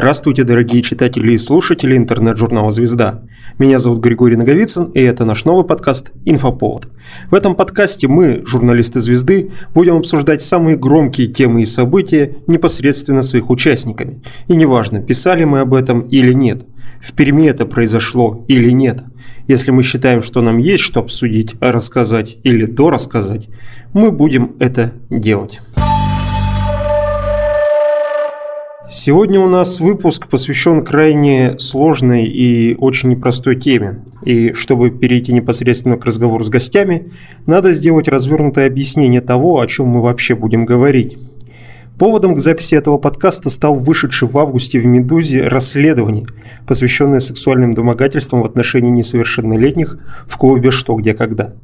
[0.00, 3.20] Здравствуйте, дорогие читатели и слушатели интернет-журнала «Звезда».
[3.58, 6.88] Меня зовут Григорий Наговицын, и это наш новый подкаст «Инфоповод».
[7.30, 13.34] В этом подкасте мы, журналисты «Звезды», будем обсуждать самые громкие темы и события непосредственно с
[13.34, 14.22] их участниками.
[14.48, 16.64] И неважно, писали мы об этом или нет,
[17.02, 19.02] в Перми это произошло или нет.
[19.48, 23.48] Если мы считаем, что нам есть что обсудить, рассказать или дорассказать,
[23.92, 25.60] мы будем это делать.
[28.92, 34.04] Сегодня у нас выпуск посвящен крайне сложной и очень непростой теме.
[34.24, 37.12] И чтобы перейти непосредственно к разговору с гостями,
[37.46, 41.18] надо сделать развернутое объяснение того, о чем мы вообще будем говорить.
[42.00, 46.26] Поводом к записи этого подкаста стал вышедший в августе в «Медузе» расследование,
[46.66, 51.54] посвященное сексуальным домогательствам в отношении несовершеннолетних в клубе «Что, где, когда».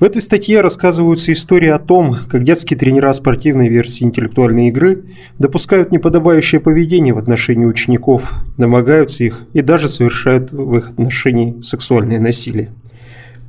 [0.00, 5.04] В этой статье рассказываются истории о том, как детские тренера спортивной версии интеллектуальной игры
[5.38, 12.18] допускают неподобающее поведение в отношении учеников, домогаются их и даже совершают в их отношении сексуальное
[12.18, 12.72] насилие.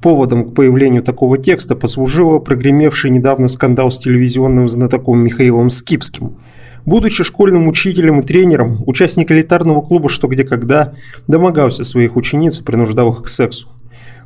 [0.02, 6.36] Поводом к появлению такого текста послужило прогремевший недавно скандал с телевизионным знатоком Михаилом Скипским.
[6.84, 10.96] Будучи школьным учителем и тренером, участник элитарного клуба «Что, где, когда»
[11.28, 13.70] домогался своих учениц и принуждал их к сексу.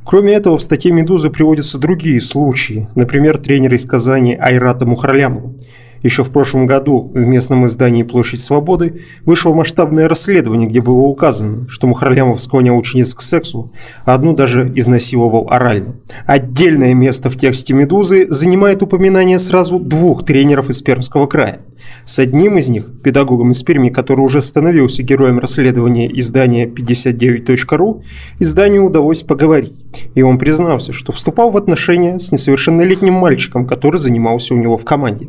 [0.06, 2.86] Кроме этого, в статье «Медузы» приводятся другие случаи.
[2.94, 5.52] Например, тренер из Казани Айрата Мухарлямова.
[6.06, 11.68] Еще в прошлом году в местном издании «Площадь свободы» вышло масштабное расследование, где было указано,
[11.68, 13.72] что Мухарлямов склонял учениц к сексу,
[14.04, 15.96] а одну даже изнасиловал орально.
[16.24, 21.62] Отдельное место в тексте «Медузы» занимает упоминание сразу двух тренеров из Пермского края–
[22.04, 28.02] с одним из них, педагогом из Перми, который уже становился героем расследования издания 59.ru,
[28.38, 29.74] изданию удалось поговорить.
[30.14, 34.84] И он признался, что вступал в отношения с несовершеннолетним мальчиком, который занимался у него в
[34.84, 35.28] команде.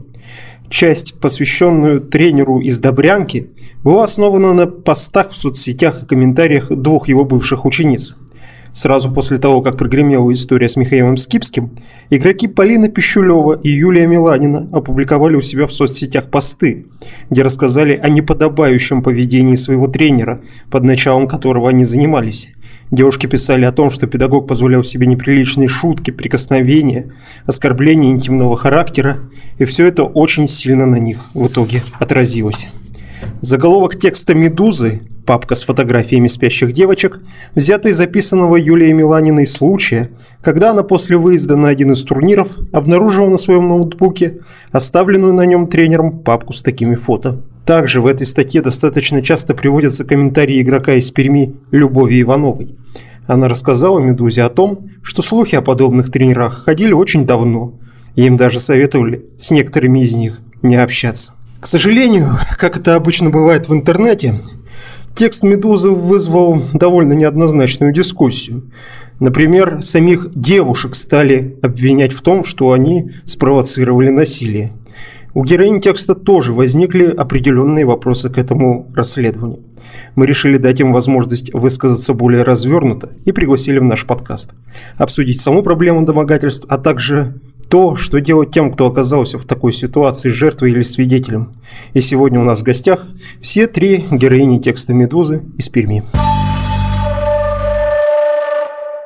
[0.70, 3.50] Часть, посвященную тренеру из Добрянки,
[3.84, 8.16] была основана на постах в соцсетях и комментариях двух его бывших учениц–
[8.78, 11.80] Сразу после того, как прогремела история с Михаилом Скипским,
[12.12, 16.86] игроки Полина Пищулева и Юлия Миланина опубликовали у себя в соцсетях посты,
[17.32, 22.50] где рассказали о неподобающем поведении своего тренера, под началом которого они занимались.
[22.90, 27.14] Девушки писали о том, что педагог позволял себе неприличные шутки, прикосновения,
[27.46, 29.20] оскорбления интимного характера,
[29.58, 32.70] и все это очень сильно на них в итоге отразилось.
[33.42, 37.20] Заголовок текста «Медузы» папка с фотографиями спящих девочек,
[37.54, 40.10] взятый из записанного Юлией Миланиной случая,
[40.42, 44.40] когда она после выезда на один из турниров обнаружила на своем ноутбуке
[44.72, 47.44] оставленную на нем тренером папку с такими фото.
[47.68, 52.78] Также в этой статье достаточно часто приводятся комментарии игрока из Перми Любови Ивановой.
[53.28, 57.74] Она рассказала «Медузе» о том, что слухи о подобных тренерах ходили очень давно,
[58.16, 61.34] им даже советовали с некоторыми из них не общаться.
[61.60, 64.42] К сожалению, как это обычно бывает в интернете,
[65.14, 68.72] Текст «Медузы» вызвал довольно неоднозначную дискуссию.
[69.20, 74.74] Например, самих девушек стали обвинять в том, что они спровоцировали насилие.
[75.38, 79.60] У героинь текста тоже возникли определенные вопросы к этому расследованию.
[80.16, 84.54] Мы решили дать им возможность высказаться более развернуто и пригласили в наш подкаст.
[84.98, 87.40] Обсудить саму проблему домогательств, а также
[87.70, 91.52] то, что делать тем, кто оказался в такой ситуации жертвой или свидетелем.
[91.94, 93.06] И сегодня у нас в гостях
[93.40, 96.04] все три героини текста «Медузы» из Перми.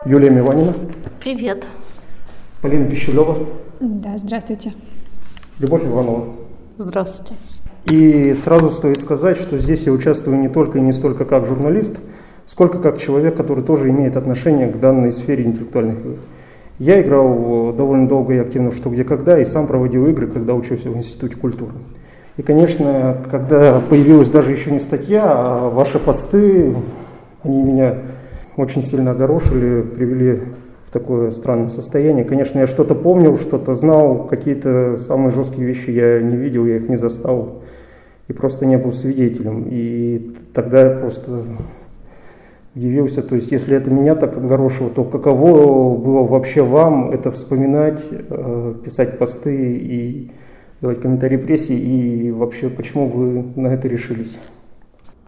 [0.05, 0.73] Юлия Миванина.
[1.21, 1.65] Привет.
[2.61, 3.37] Полина Пищулева.
[3.81, 4.71] Да, здравствуйте.
[5.61, 6.23] Любовь Иванова.
[6.79, 7.35] Здравствуйте.
[7.85, 11.99] И сразу стоит сказать, что здесь я участвую не только и не столько как журналист,
[12.47, 16.15] сколько как человек, который тоже имеет отношение к данной сфере интеллектуальных игр.
[16.79, 20.55] Я играл довольно долго и активно в «Что, где, когда» и сам проводил игры, когда
[20.55, 21.73] учился в Институте культуры.
[22.37, 26.73] И, конечно, когда появилась даже еще не статья, а ваши посты,
[27.43, 27.97] они меня
[28.57, 30.41] очень сильно огорошили, привели
[30.91, 32.25] такое странное состояние.
[32.25, 36.89] Конечно, я что-то помнил, что-то знал, какие-то самые жесткие вещи я не видел, я их
[36.89, 37.61] не застал
[38.27, 39.67] и просто не был свидетелем.
[39.69, 41.43] И тогда я просто
[42.75, 43.21] удивился.
[43.21, 48.75] То есть, если это меня так огорошило, то каково было вообще вам это вспоминать, э,
[48.83, 50.31] писать посты и
[50.79, 54.37] давать комментарии прессе, и вообще почему вы на это решились?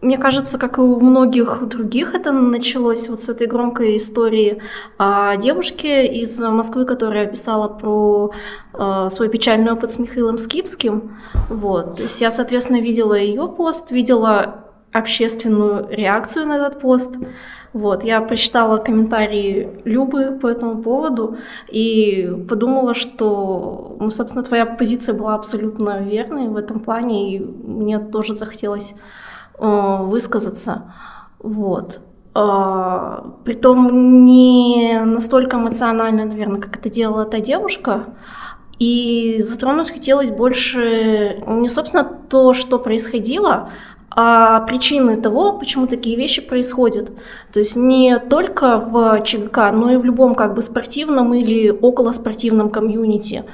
[0.03, 4.61] Мне кажется, как и у многих других, это началось вот с этой громкой истории
[4.97, 8.31] о девушке из Москвы, которая писала про
[8.73, 11.17] э, свой печальный опыт с Михаилом Скипским.
[11.47, 11.95] Вот.
[11.95, 17.15] То есть я, соответственно, видела ее пост, видела общественную реакцию на этот пост.
[17.71, 21.37] Вот, я прочитала комментарии Любы по этому поводу
[21.69, 27.99] и подумала, что, ну, собственно, твоя позиция была абсолютно верной в этом плане, и мне
[27.99, 28.95] тоже захотелось
[29.57, 30.93] высказаться.
[31.39, 32.01] Вот.
[32.33, 38.05] Притом не настолько эмоционально, наверное, как это делала та девушка,
[38.79, 43.69] и затронуть хотелось больше не, собственно, то, что происходило,
[44.09, 47.11] а причины того, почему такие вещи происходят.
[47.51, 52.69] То есть не только в ЧГК, но и в любом как бы спортивном или околоспортивном
[52.69, 53.43] комьюнити.
[53.45, 53.51] А,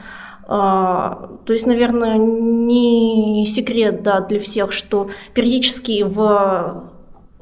[0.50, 6.92] то есть, наверное, не секрет да, для всех, что периодически в,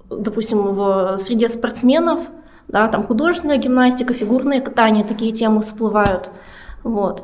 [0.10, 2.20] допустим, в среде спортсменов,
[2.68, 6.30] да, там художественная гимнастика, фигурное катание, такие темы всплывают.
[6.84, 7.24] Вот.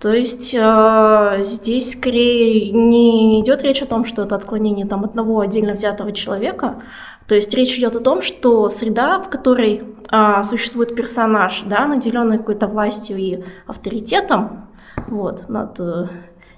[0.00, 5.40] То есть э, здесь скорее не идет речь о том, что это отклонение там, одного
[5.40, 6.82] отдельно взятого человека.
[7.26, 12.36] То есть речь идет о том, что среда, в которой э, существует персонаж, да, наделенный
[12.36, 14.68] какой-то властью и авторитетом
[15.12, 16.08] вот, над э,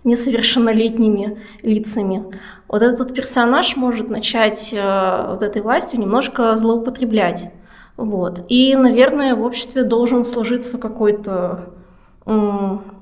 [0.05, 2.25] несовершеннолетними лицами,
[2.69, 7.53] вот этот персонаж может начать э, вот этой властью немножко злоупотреблять.
[7.97, 8.45] Вот.
[8.49, 11.71] И, наверное, в обществе должен сложиться какой-то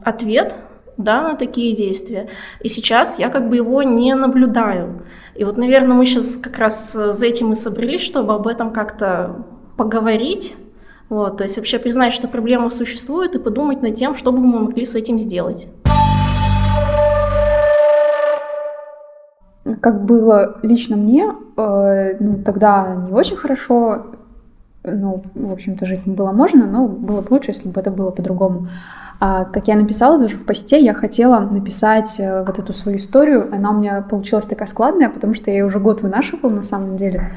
[0.03, 0.57] ответ
[0.97, 2.29] да, на такие действия.
[2.61, 5.03] И сейчас я как бы его не наблюдаю.
[5.35, 8.73] И вот, наверное, мы сейчас как раз э, за этим и собрались, чтобы об этом
[8.73, 9.45] как-то
[9.77, 10.57] поговорить.
[11.13, 14.61] Вот, то есть вообще признать, что проблема существует, и подумать над тем, что бы мы
[14.61, 15.69] могли с этим сделать.
[19.83, 24.07] Как было лично мне, э, ну, тогда не очень хорошо,
[24.85, 28.69] ну, в общем-то, жить было можно, но было бы лучше, если бы это было по-другому.
[29.21, 33.51] А, как я написала даже в посте, я хотела написать э, вот эту свою историю.
[33.53, 36.97] Она у меня получилась такая складная, потому что я ее уже год вынашивала на самом
[36.97, 37.35] деле.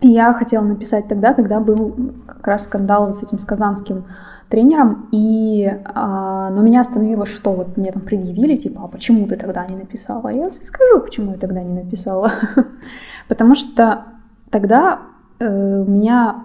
[0.00, 4.04] Я хотела написать тогда, когда был как раз скандал вот с этим с казанским
[4.48, 9.36] тренером, и, а, но меня остановило, что вот мне там предъявили, типа, а почему ты
[9.36, 10.28] тогда не написала?
[10.28, 12.32] Я скажу, почему я тогда не написала.
[13.28, 14.04] Потому что
[14.50, 15.00] тогда
[15.40, 16.44] э, у меня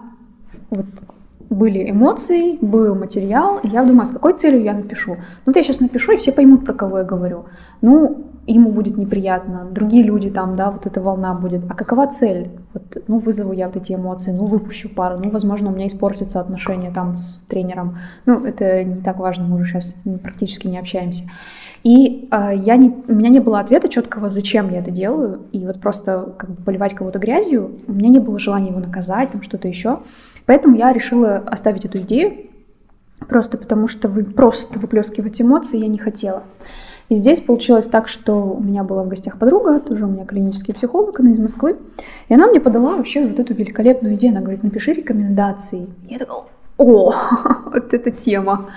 [0.70, 0.86] вот
[1.48, 5.12] были эмоции, был материал, и я думаю, а с какой целью я напишу?
[5.12, 5.16] Ну,
[5.46, 7.44] вот я сейчас напишу, и все поймут, про кого я говорю.
[7.82, 11.62] Ну, ему будет неприятно, другие люди там, да, вот эта волна будет.
[11.68, 12.50] А какова цель?
[12.74, 16.40] Вот, ну, вызову я вот эти эмоции, ну, выпущу пару, ну, возможно, у меня испортятся
[16.40, 17.98] отношения там с тренером.
[18.26, 21.24] Ну, это не так важно, мы уже сейчас практически не общаемся.
[21.84, 25.42] И э, я не, у меня не было ответа четкого, зачем я это делаю.
[25.52, 29.30] И вот просто как бы поливать кого-то грязью, у меня не было желания его наказать,
[29.30, 30.00] там что-то еще.
[30.46, 32.46] Поэтому я решила оставить эту идею,
[33.28, 36.42] просто потому что вы просто выплескивать эмоции я не хотела.
[37.08, 40.74] И здесь получилось так, что у меня была в гостях подруга, тоже у меня клинический
[40.74, 41.76] психолог, она из Москвы,
[42.28, 44.32] и она мне подала вообще вот эту великолепную идею.
[44.32, 45.88] Она говорит, напиши рекомендации.
[46.08, 46.42] Я такая,
[46.78, 47.14] о,
[47.72, 48.70] вот эта тема.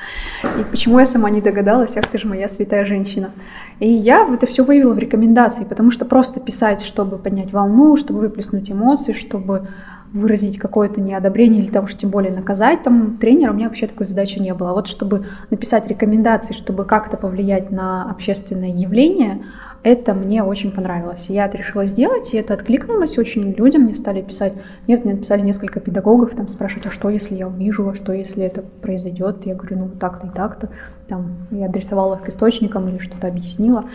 [0.59, 3.31] И почему я сама не догадалась, ах ты же моя святая женщина.
[3.79, 8.21] И я это все вывела в рекомендации, потому что просто писать, чтобы поднять волну, чтобы
[8.21, 9.67] выплеснуть эмоции, чтобы
[10.15, 14.07] выразить какое-то неодобрение или того, что тем более наказать там тренера, у меня вообще такой
[14.07, 14.71] задачи не было.
[14.71, 19.43] А вот чтобы написать рекомендации, чтобы как-то повлиять на общественное явление,
[19.83, 21.25] это мне очень понравилось.
[21.27, 23.83] Я это решила сделать, и это откликнулось очень людям.
[23.83, 24.53] Мне стали писать,
[24.87, 28.43] нет, мне написали несколько педагогов, там спрашивают, а что, если я увижу, а что, если
[28.43, 29.45] это произойдет?
[29.45, 30.69] Я говорю, ну так-то и так-то.
[31.07, 33.85] Там я адресовала их к источникам или что-то объяснила.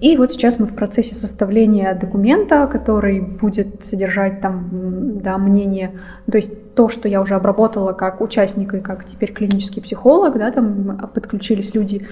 [0.00, 5.92] И вот сейчас мы в процессе составления документа, который будет содержать там да, мнение,
[6.30, 10.50] то есть то, что я уже обработала как участник и как теперь клинический психолог, да,
[10.50, 12.06] там подключились люди,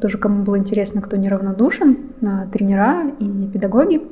[0.00, 1.96] тоже кому было интересно, кто неравнодушен,
[2.52, 4.02] тренера и педагоги.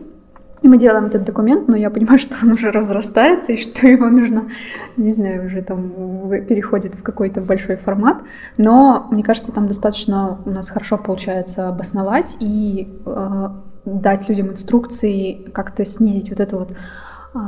[0.63, 4.07] И мы делаем этот документ, но я понимаю, что он уже разрастается, и что его
[4.07, 4.45] нужно,
[4.97, 5.91] не знаю, уже там
[6.47, 8.19] переходит в какой-то большой формат.
[8.59, 13.49] Но мне кажется, там достаточно у нас хорошо получается обосновать и э,
[13.85, 17.39] дать людям инструкции, как-то снизить вот это вот э,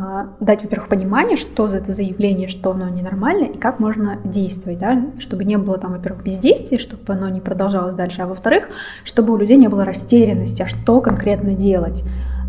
[0.41, 5.05] дать, во-первых, понимание, что за это заявление, что оно ненормально, и как можно действовать, да,
[5.19, 8.69] чтобы не было там, во-первых, бездействия, чтобы оно не продолжалось дальше, а во-вторых,
[9.05, 12.03] чтобы у людей не было растерянности, а что конкретно делать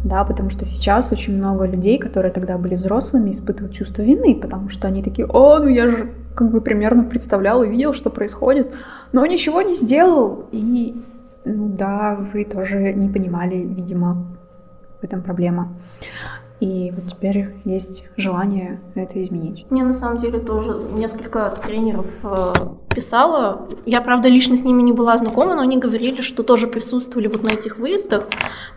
[0.04, 4.70] да, потому что сейчас очень много людей, которые тогда были взрослыми, испытывают чувство вины, потому
[4.70, 8.70] что они такие, о, ну я же как бы примерно представлял и видел, что происходит,
[9.14, 11.02] но ничего не сделал, и,
[11.46, 14.26] ну да, вы тоже не понимали, видимо,
[15.00, 15.70] в этом проблема.
[16.60, 19.66] И вот теперь есть желание это изменить.
[19.70, 22.54] Мне на самом деле тоже несколько тренеров э,
[22.94, 23.68] писала.
[23.86, 27.44] Я, правда, лично с ними не была знакома, но они говорили, что тоже присутствовали вот
[27.44, 28.28] на этих выездах.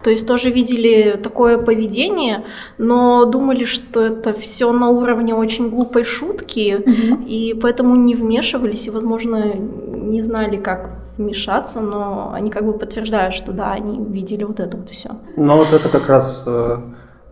[0.02, 2.44] То есть тоже видели такое поведение,
[2.78, 7.22] но думали, что это все на уровне очень глупой шутки, угу.
[7.24, 13.34] и поэтому не вмешивались и, возможно, не знали, как вмешаться, но они как бы подтверждают,
[13.34, 15.10] что да, они видели вот это вот все.
[15.36, 16.76] Но вот это как раз э,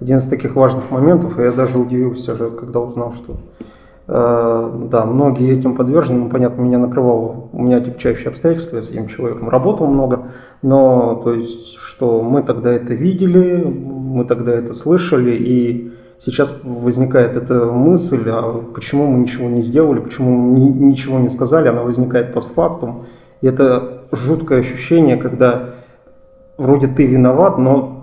[0.04, 3.36] один из таких важных моментов, и я даже удивился, когда узнал, что
[4.06, 8.90] э, да, многие этим подвержены, ну, понятно, меня накрывало, у меня отягчающие обстоятельства, я с
[8.90, 14.74] этим человеком работал много, но, то есть, что мы тогда это видели, мы тогда это
[14.74, 21.18] слышали, и сейчас возникает эта мысль, а почему мы ничего не сделали, почему мы ничего
[21.18, 23.06] не сказали, она возникает постфактум,
[23.40, 25.76] и это жуткое ощущение, когда
[26.58, 27.93] вроде ты виноват, но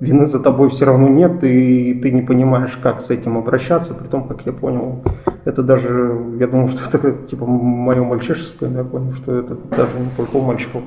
[0.00, 4.06] вины за тобой все равно нет, и ты не понимаешь, как с этим обращаться, при
[4.06, 5.02] том, как я понял,
[5.44, 9.98] это даже, я думал, что это типа мое мальчишеское, но я понял, что это даже
[9.98, 10.82] не только у мальчиков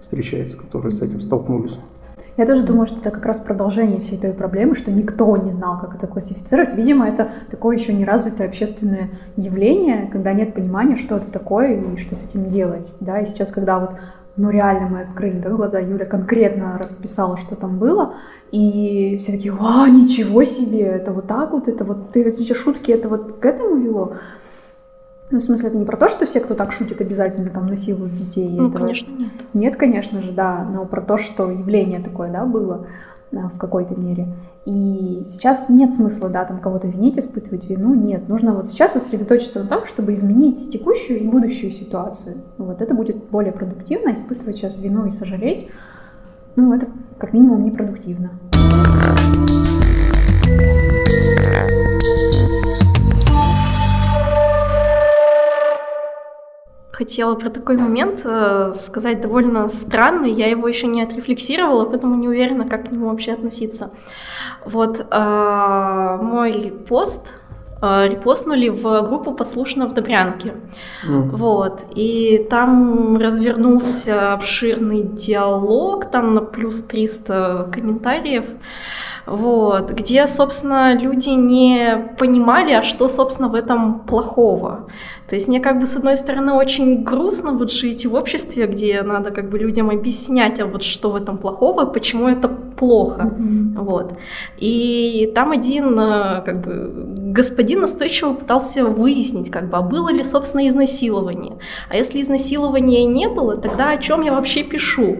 [0.00, 1.78] встречается, которые с этим столкнулись.
[2.36, 5.78] Я тоже думаю, что это как раз продолжение всей той проблемы, что никто не знал,
[5.78, 6.74] как это классифицировать.
[6.74, 12.14] Видимо, это такое еще неразвитое общественное явление, когда нет понимания, что это такое и что
[12.14, 12.94] с этим делать.
[13.00, 13.18] Да?
[13.18, 13.90] И сейчас, когда вот
[14.36, 18.14] ну реально мы открыли да, глаза, Юля конкретно расписала, что там было,
[18.52, 22.90] и все такие, а, ничего себе, это вот так вот, это вот, ты, эти шутки,
[22.90, 24.14] это вот к этому вело.
[25.30, 28.16] Ну, в смысле, это не про то, что все, кто так шутит, обязательно там насилуют
[28.16, 28.48] детей.
[28.48, 28.82] Ну, этого...
[28.82, 29.32] конечно, нет.
[29.54, 32.86] Нет, конечно же, да, но про то, что явление такое, да, было
[33.30, 34.26] в какой-то мере.
[34.66, 38.28] И сейчас нет смысла, да, там кого-то винить, испытывать вину, нет.
[38.28, 42.36] Нужно вот сейчас сосредоточиться на том, чтобы изменить текущую и будущую ситуацию.
[42.58, 45.68] Вот это будет более продуктивно, испытывать сейчас вину и сожалеть,
[46.56, 46.88] ну, это
[47.18, 48.30] как минимум непродуктивно.
[56.92, 60.30] хотела про такой момент э, сказать довольно странный.
[60.30, 63.90] Я его еще не отрефлексировала, поэтому не уверена, как к нему вообще относиться.
[64.64, 67.26] Вот э, мой пост
[67.82, 70.54] э, репостнули в группу «Послушно в Добрянке».
[71.06, 71.36] Mm.
[71.36, 71.80] Вот.
[71.94, 78.44] И там развернулся обширный диалог, там на плюс 300 комментариев
[79.30, 84.88] вот, где, собственно, люди не понимали, а что, собственно, в этом плохого.
[85.30, 89.00] То есть мне как бы с одной стороны очень грустно вот жить в обществе, где
[89.02, 93.78] надо как бы людям объяснять, а вот что в этом плохого, почему это плохо, mm-hmm.
[93.78, 94.14] вот.
[94.58, 96.90] И там один э, как бы
[97.32, 101.58] господин настойчиво пытался выяснить, как бы, а было ли собственно изнасилование,
[101.88, 105.16] а если изнасилования не было, тогда о чем я вообще пишу,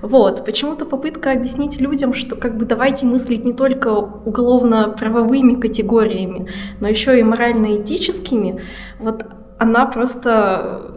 [0.00, 0.44] вот.
[0.44, 6.48] Почему-то попытка объяснить людям, что как бы давайте мыслить не только уголовно-правовыми категориями,
[6.80, 8.60] но еще и морально-этическими,
[8.98, 9.24] вот
[9.62, 10.92] она просто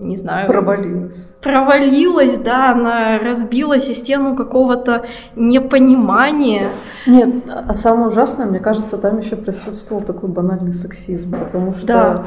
[0.00, 0.46] не знаю...
[0.46, 1.34] Провалилась.
[1.42, 6.68] Провалилась, да, она разбила систему какого-то непонимания.
[7.06, 12.24] Нет, а самое ужасное, мне кажется, там еще присутствовал такой банальный сексизм, потому что да.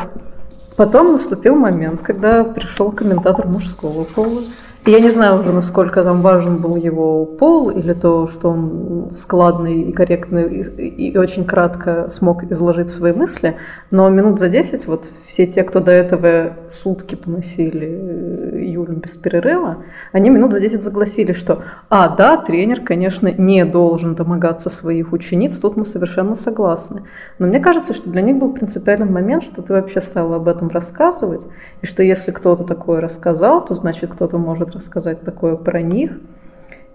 [0.75, 4.41] потом наступил момент, когда пришел комментатор мужского пола,
[4.85, 9.83] я не знаю уже, насколько там важен был его пол, или то, что он складный
[9.83, 13.55] и корректный и, и очень кратко смог изложить свои мысли,
[13.91, 19.15] но минут за 10 вот все те, кто до этого сутки поносили э, Юлю без
[19.17, 19.83] перерыва,
[20.13, 25.57] они минут за 10 загласили, что «А, да, тренер, конечно, не должен домогаться своих учениц,
[25.57, 27.03] тут мы совершенно согласны».
[27.37, 30.69] Но мне кажется, что для них был принципиальный момент, что ты вообще стала об этом
[30.69, 31.45] рассказывать,
[31.81, 36.11] и что если кто-то такое рассказал, то значит кто-то может рассказать такое про них.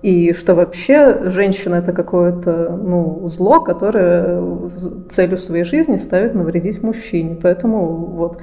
[0.02, 4.42] И что вообще женщина это какое-то ну, зло, которое
[5.11, 7.37] целью своей жизни ставит навредить мужчине.
[7.42, 8.38] Поэтому вот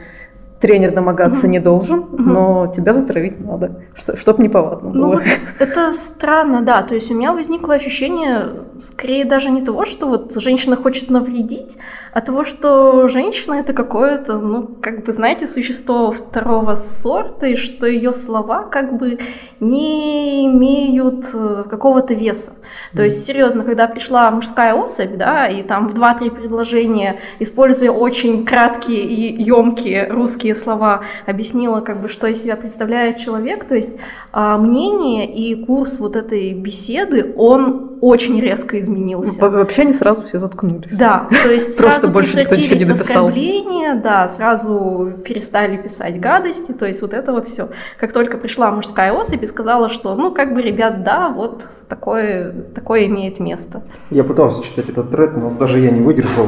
[0.63, 5.15] тренер домогаться не должен, но тебя затравить надо, что, чтоб неповадно ну, было.
[5.15, 5.23] Вот
[5.59, 6.81] это странно, да.
[6.83, 8.45] То есть у меня возникло ощущение,
[8.81, 11.77] скорее даже не того, что вот женщина хочет навредить,
[12.13, 17.88] а того, что женщина это какое-то, ну, как бы, знаете, существо второго сорта, и что
[17.88, 19.17] ее слова как бы
[19.60, 22.60] не имеют э, какого-то веса.
[22.96, 28.46] То есть, серьезно, когда пришла мужская особь, да, и там в два-три предложения, используя очень
[28.46, 33.98] краткие и емкие русские слова, объяснила, как бы, что из себя представляет человек, то есть
[34.32, 39.48] а, мнение и курс вот этой беседы, он очень резко изменился.
[39.48, 40.98] Вообще они сразу все заткнулись.
[40.98, 43.27] Да, то есть Просто сразу больше никто ничего не написал.
[43.27, 47.69] оскорбления, да, сразу перестали писать гадости, то есть вот это вот все.
[48.00, 52.53] Как только пришла мужская особь и сказала, что, ну, как бы, ребят, да, вот такое,
[52.74, 53.83] такое имеет место.
[54.10, 56.48] Я пытался читать этот тред, но даже я не выдержал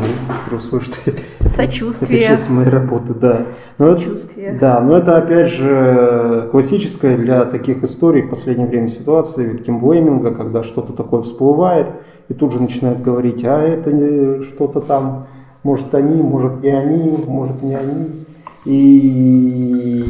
[0.51, 2.19] условии, что Сочувствие.
[2.19, 3.45] это часть моей работы, да.
[3.77, 4.47] Но Сочувствие.
[4.47, 10.33] Это, да, но это опять же классическая для таких историй в последнее время ситуация виктимблейминга,
[10.33, 11.88] когда что-то такое всплывает,
[12.29, 15.27] и тут же начинают говорить, а это не что-то там,
[15.65, 18.25] может они, может не они, может не они.
[18.65, 20.05] И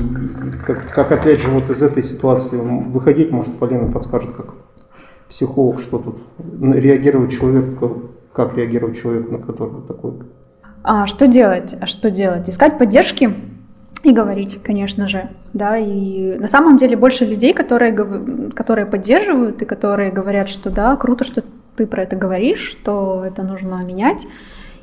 [0.66, 4.54] как, как опять же вот из этой ситуации выходить, может Полина подскажет, как
[5.30, 6.18] психолог, что тут
[6.62, 7.66] реагировать человек,
[8.34, 10.12] как реагировать человек, на который такой.
[10.84, 11.74] А что делать?
[11.80, 12.50] А что делать?
[12.50, 13.34] Искать поддержки
[14.04, 17.94] и говорить, конечно же, да, и на самом деле больше людей, которые,
[18.54, 21.44] которые поддерживают и которые говорят, что да, круто, что
[21.78, 24.28] ты про это говоришь, что это нужно менять,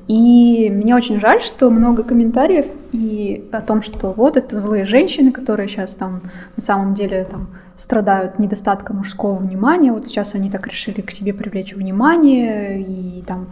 [0.09, 5.33] и мне очень жаль, что много комментариев и о том, что вот это злые женщины,
[5.33, 6.23] которые сейчас там
[6.57, 9.93] на самом деле там страдают недостатком мужского внимания.
[9.93, 13.49] Вот сейчас они так решили к себе привлечь внимание и там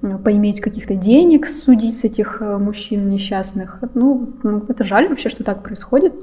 [0.00, 3.78] ну, поиметь каких-то денег, судить с этих э, мужчин несчастных.
[3.94, 6.14] Ну, ну, это жаль вообще, что так происходит,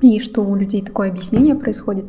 [0.00, 2.06] и что у людей такое объяснение происходит.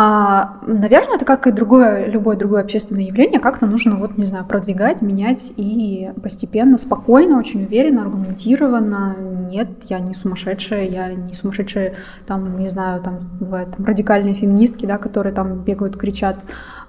[0.00, 4.44] А, наверное, это как и другое, любое другое общественное явление, как-то нужно, вот, не знаю,
[4.44, 9.16] продвигать, менять и постепенно, спокойно, очень уверенно, аргументированно.
[9.50, 11.96] Нет, я не сумасшедшая, я не сумасшедшая,
[12.28, 16.36] там, не знаю, там, бывают там, радикальные феминистки, да, которые там бегают, кричат.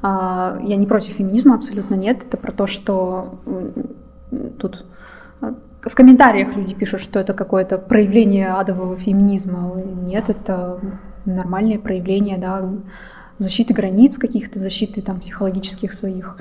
[0.03, 2.19] А, я не против феминизма, абсолютно нет.
[2.27, 3.39] Это про то, что
[4.59, 4.85] тут
[5.41, 9.81] а, в комментариях люди пишут, что это какое-то проявление адового феминизма.
[10.05, 10.79] Нет, это
[11.25, 12.69] нормальные проявления, да,
[13.37, 16.37] защиты границ каких-то, защиты там психологических своих,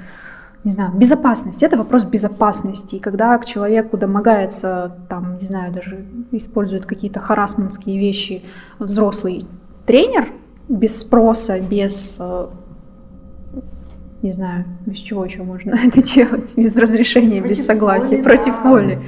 [0.64, 1.62] не знаю, безопасность.
[1.62, 2.96] Это вопрос безопасности.
[2.96, 8.42] И когда к человеку домогается, там, не знаю, даже использует какие-то харасментские вещи
[8.78, 9.46] взрослый
[9.86, 10.32] тренер
[10.68, 12.48] без спроса, без э,
[14.22, 18.54] не знаю, без чего еще можно это делать, без разрешения, против без согласия, воли, против
[18.62, 18.68] да.
[18.68, 19.02] воли.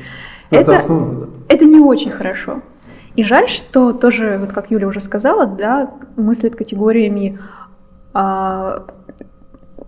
[0.50, 2.62] Это, это, это не очень хорошо.
[3.16, 7.38] И жаль, что тоже, вот как Юля уже сказала, да, мыслят категориями
[8.12, 8.86] а,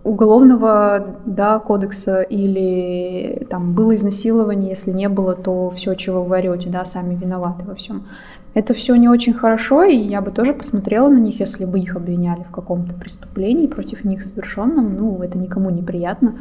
[0.03, 6.69] уголовного да, кодекса или там было изнасилование, если не было, то все, чего вы орете,
[6.69, 8.07] да, сами виноваты во всем.
[8.53, 11.95] Это все не очень хорошо, и я бы тоже посмотрела на них, если бы их
[11.95, 14.95] обвиняли в каком-то преступлении против них совершенном.
[14.95, 16.35] Ну, это никому не приятно.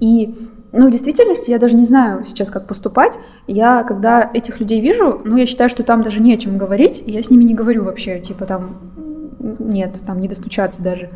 [0.00, 0.34] И
[0.76, 3.16] ну, в действительности я даже не знаю сейчас, как поступать.
[3.46, 7.00] Я, когда этих людей вижу, ну, я считаю, что там даже не о чем говорить,
[7.06, 8.70] и я с ними не говорю вообще, типа там,
[9.38, 11.10] нет, там не достучаться даже.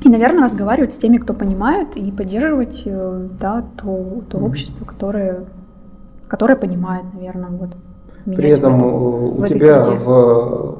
[0.00, 5.44] И, наверное, разговаривать с теми, кто понимает, и поддерживать, э, да, то, то общество, которое,
[6.26, 7.70] которое понимает, наверное, вот.
[8.24, 9.98] При этом в у тебя среде.
[9.98, 10.78] в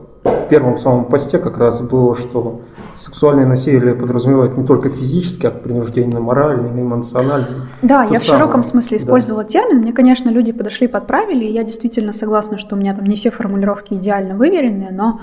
[0.49, 2.63] первом самом посте как раз было, что
[2.97, 7.69] сексуальное насилие подразумевает не только физически, а принуждение моральное, эмоциональное.
[7.83, 9.51] Да, я в широком смысле использовала да.
[9.51, 9.79] термин.
[9.79, 13.31] Мне, конечно, люди подошли, подправили, и я действительно согласна, что у меня там не все
[13.31, 15.21] формулировки идеально выверенные, но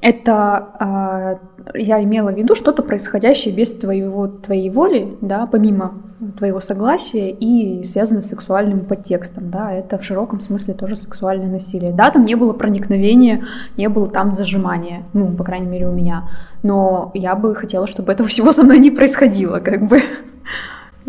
[0.00, 1.40] это
[1.74, 5.94] э, я имела в виду что-то происходящее без твоего, твоей воли, да, помимо
[6.38, 11.92] твоего согласия и связанное с сексуальным подтекстом, да, это в широком смысле тоже сексуальное насилие.
[11.92, 13.44] Да, там не было проникновения,
[13.76, 16.30] не было там зажимания, ну, по крайней мере, у меня,
[16.62, 20.02] но я бы хотела, чтобы этого всего со мной не происходило, как бы,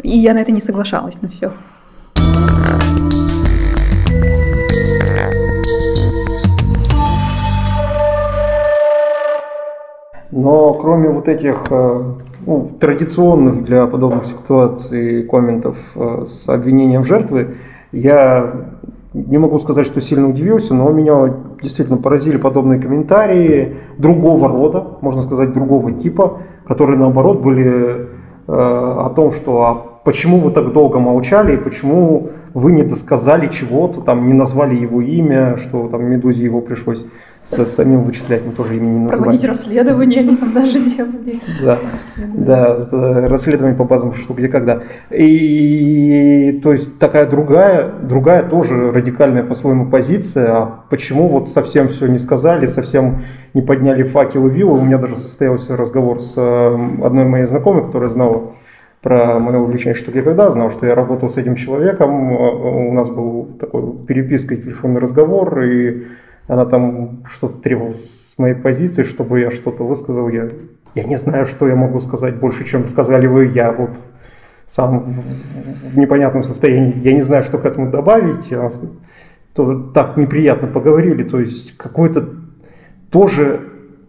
[0.01, 1.51] и я на это не соглашалась на все.
[10.47, 12.03] Но кроме вот этих э,
[12.45, 17.55] ну, традиционных для подобных ситуаций комментов э, с обвинением жертвы,
[17.91, 18.53] я
[19.13, 25.21] не могу сказать, что сильно удивился, но меня действительно поразили подобные комментарии другого рода, можно
[25.21, 28.05] сказать, другого типа, которые наоборот были э,
[28.47, 29.73] о том, что а
[30.05, 35.01] почему вы так долго молчали и почему вы не досказали чего-то, там не назвали его
[35.01, 37.05] имя, что там Медузе его пришлось
[37.47, 39.21] с самим вычислять мы тоже имени не называли.
[39.21, 41.39] Проводить расследование они там даже делали.
[41.61, 41.79] Да,
[42.91, 44.81] да, расследование по базам что где когда.
[45.09, 50.51] И то есть такая другая, другая тоже радикальная по-своему позиция.
[50.51, 53.21] А почему вот совсем все не сказали, совсем
[53.53, 54.79] не подняли факелы виллы?
[54.79, 58.53] У меня даже состоялся разговор с э, одной моей знакомой, которая знала
[59.01, 63.09] про мое увлечение что я когда, знал, что я работал с этим человеком, у нас
[63.09, 66.07] был такой переписка телефонный разговор, и
[66.47, 70.29] она там что-то требовала с моей позиции, чтобы я что-то высказал.
[70.29, 70.49] Я,
[70.95, 73.47] я не знаю, что я могу сказать больше, чем сказали вы.
[73.47, 73.91] Я вот
[74.65, 75.21] сам
[75.93, 76.97] в непонятном состоянии.
[77.03, 78.53] Я не знаю, что к этому добавить.
[79.53, 81.23] То, так неприятно поговорили.
[81.23, 82.29] То есть какое-то
[83.09, 83.59] тоже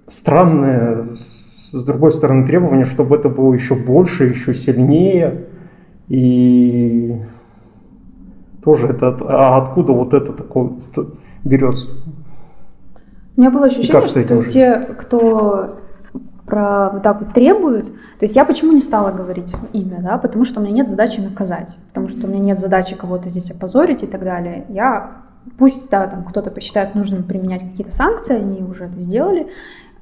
[0.06, 5.46] странное, с другой стороны, требование, чтобы это было еще больше, еще сильнее.
[6.08, 7.20] И
[8.62, 10.72] тоже это, а откуда вот это такое
[11.44, 11.88] берется?
[13.38, 14.00] У меня было ощущение, что
[14.42, 14.52] жить?
[14.52, 15.78] те, кто
[16.44, 20.44] про вот так вот требуют, то есть я почему не стала говорить имя, да, потому
[20.44, 24.02] что у меня нет задачи наказать, потому что у меня нет задачи кого-то здесь опозорить
[24.02, 24.66] и так далее.
[24.70, 25.18] Я,
[25.56, 29.46] пусть, да, там кто-то посчитает нужным применять какие-то санкции, они уже это сделали,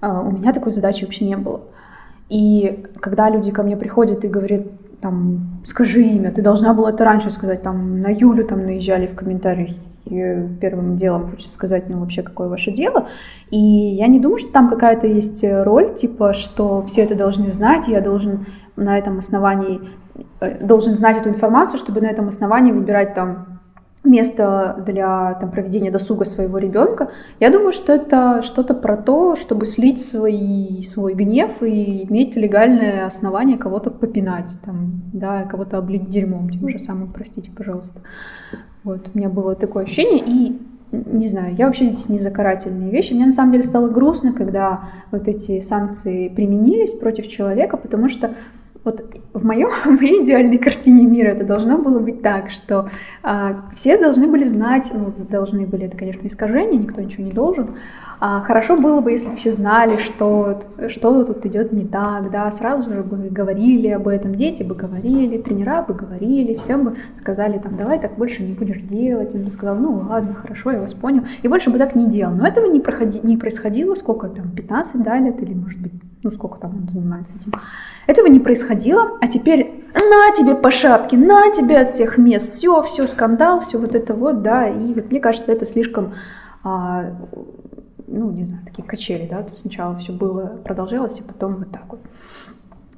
[0.00, 1.60] а у меня такой задачи вообще не было.
[2.30, 4.62] И когда люди ко мне приходят и говорят,
[5.02, 9.14] там, скажи имя, ты должна была это раньше сказать, там, на Юлю там наезжали в
[9.14, 9.76] комментариях,
[10.08, 13.08] первым делом хочется сказать, ну, вообще, какое ваше дело.
[13.50, 17.88] И я не думаю, что там какая-то есть роль, типа, что все это должны знать,
[17.88, 19.80] я должен на этом основании,
[20.40, 23.55] э, должен знать эту информацию, чтобы на этом основании выбирать там
[24.06, 27.10] место для там, проведения досуга своего ребенка.
[27.40, 33.06] Я думаю, что это что-то про то, чтобы слить свой, свой гнев и иметь легальное
[33.06, 38.00] основание кого-то попинать, там, да, кого-то облить дерьмом тем же самым, простите, пожалуйста.
[38.84, 40.58] Вот, у меня было такое ощущение, и
[40.92, 43.12] не знаю, я вообще здесь не за карательные вещи.
[43.12, 48.30] Мне на самом деле стало грустно, когда вот эти санкции применились против человека, потому что
[48.86, 52.88] вот в, моем, в моей идеальной картине мира это должно было быть так, что
[53.22, 57.74] а, все должны были знать, ну, должны были, это, конечно, искажение, никто ничего не должен,
[58.18, 63.02] хорошо было бы, если все знали, что, что тут идет не так, да, сразу же
[63.02, 68.00] бы говорили об этом, дети бы говорили, тренера бы говорили, всем бы сказали, там, давай
[68.00, 71.48] так больше не будешь делать, он бы сказал, ну ладно, хорошо, я вас понял, и
[71.48, 72.34] больше бы так не делал.
[72.34, 76.30] Но этого не, проходи, не происходило, сколько там, 15, да, лет, или, может быть, ну,
[76.32, 77.52] сколько там он занимается этим.
[78.06, 82.82] Этого не происходило, а теперь на тебе по шапке, на тебе от всех мест, все,
[82.82, 86.14] все, скандал, все вот это вот, да, и вот мне кажется, это слишком,
[86.62, 87.12] а,
[88.06, 91.84] ну, не знаю, такие качели, да, то сначала все было, продолжалось, и потом вот так
[91.88, 92.00] вот.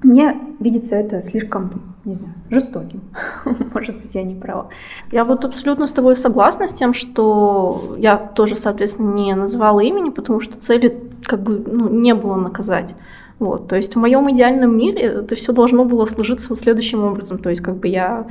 [0.02, 3.00] Мне видится это слишком, не знаю, жестоким.
[3.74, 4.68] Может быть, я не права.
[5.10, 10.10] Я вот абсолютно с тобой согласна с тем, что я тоже, соответственно, не называла имени,
[10.10, 12.94] потому что цели как бы ну, не было наказать.
[13.40, 17.38] Вот, то есть в моем идеальном мире это все должно было сложиться вот следующим образом.
[17.38, 18.26] То есть как бы я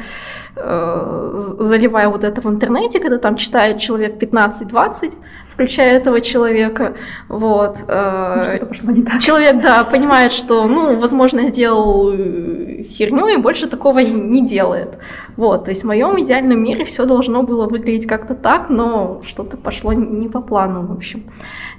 [0.55, 5.13] э, заливаю вот это в интернете, когда там читает человек 15-20,
[5.58, 6.93] включая этого человека.
[7.30, 7.78] Вот.
[7.88, 9.20] Э, Что-то пошло не так.
[9.22, 15.00] Человек, да, понимает, что, ну, возможно, я делал э, херню и больше такого не делает.
[15.36, 19.58] Вот, то есть в моем идеальном мире все должно было выглядеть как-то так, но что-то
[19.58, 21.24] пошло не по плану, в общем.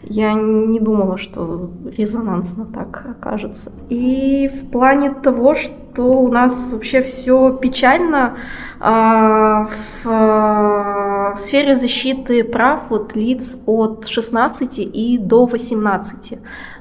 [0.03, 3.73] Я не думала, что резонансно так окажется.
[3.91, 8.37] И в плане того, что у нас вообще все печально,
[8.81, 16.39] в, в сфере защиты прав вот лиц от 16 и до 18.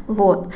[0.07, 0.47] Вот.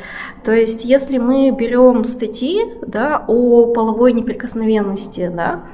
[0.44, 5.64] То есть, если мы берем статьи да, о половой неприкосновенности, да,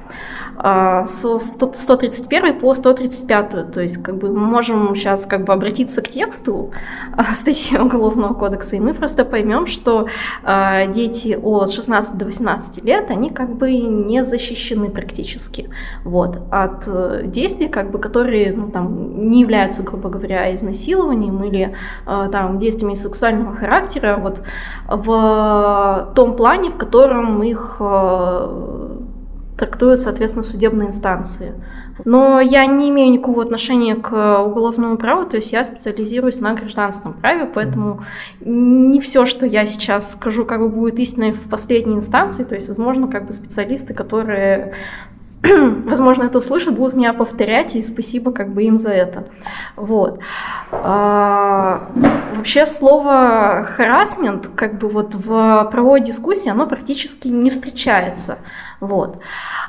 [0.61, 3.71] а, со 131 по 135.
[3.71, 6.71] То есть как бы мы можем сейчас как бы обратиться к тексту
[7.15, 10.07] а, статьи Уголовного кодекса, и мы просто поймем, что
[10.43, 15.69] а, дети от 16 до 18 лет, они как бы не защищены практически
[16.03, 21.75] вот, от э, действий, как бы, которые ну, там, не являются, грубо говоря, изнасилованием или
[22.05, 24.41] там, действиями сексуального характера вот,
[24.87, 28.98] в том плане, в котором их э,
[29.59, 31.53] трактуют, соответственно, судебные инстанции.
[32.05, 37.13] Но я не имею никакого отношения к уголовному праву, то есть я специализируюсь на гражданском
[37.13, 38.05] праве, поэтому
[38.39, 42.69] не все, что я сейчас скажу, как бы будет истиной в последней инстанции, то есть,
[42.69, 44.75] возможно, как бы специалисты, которые
[45.85, 49.25] возможно, это услышат, будут меня повторять, и спасибо как бы им за это.
[49.75, 50.19] Вот.
[50.71, 51.87] А,
[52.35, 58.39] вообще слово харасмент как бы вот в правовой дискуссии, оно практически не встречается.
[58.79, 59.19] Вот.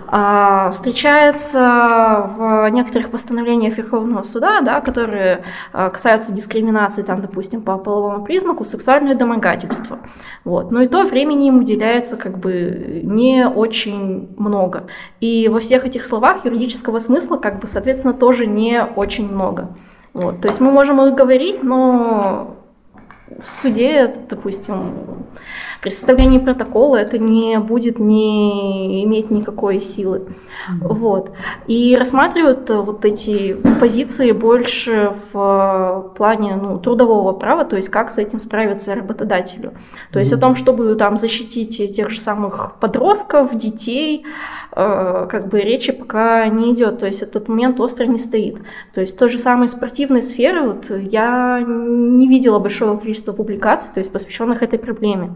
[0.06, 7.76] А, встречается в некоторых постановлениях Верховного суда, да, которые а, касаются дискриминации, там, допустим, по
[7.76, 9.98] половому признаку, сексуальное домогательство.
[10.44, 10.70] Вот.
[10.70, 14.84] Но и то времени им уделяется как бы не очень много.
[15.20, 19.76] И во всех этих словах юридического смысла, как бы, соответственно, тоже не очень много.
[20.12, 20.40] Вот.
[20.40, 22.59] То есть мы можем их говорить, но
[23.42, 25.24] в суде, допустим,
[25.80, 30.18] при составлении протокола это не будет не иметь никакой силы.
[30.18, 30.94] Mm-hmm.
[30.94, 31.30] Вот.
[31.66, 38.10] И рассматривают э, вот эти позиции больше в плане ну, трудового права, то есть как
[38.10, 39.72] с этим справиться работодателю.
[40.12, 40.36] То есть mm-hmm.
[40.36, 44.26] о том, чтобы там защитить тех же самых подростков, детей,
[44.80, 48.56] Э, как бы речи пока не идет, то есть этот момент остро не стоит.
[48.94, 54.00] То есть той же самой спортивной сферы вот я не видела большого количества публикаций, то
[54.00, 55.32] есть посвященных этой проблеме.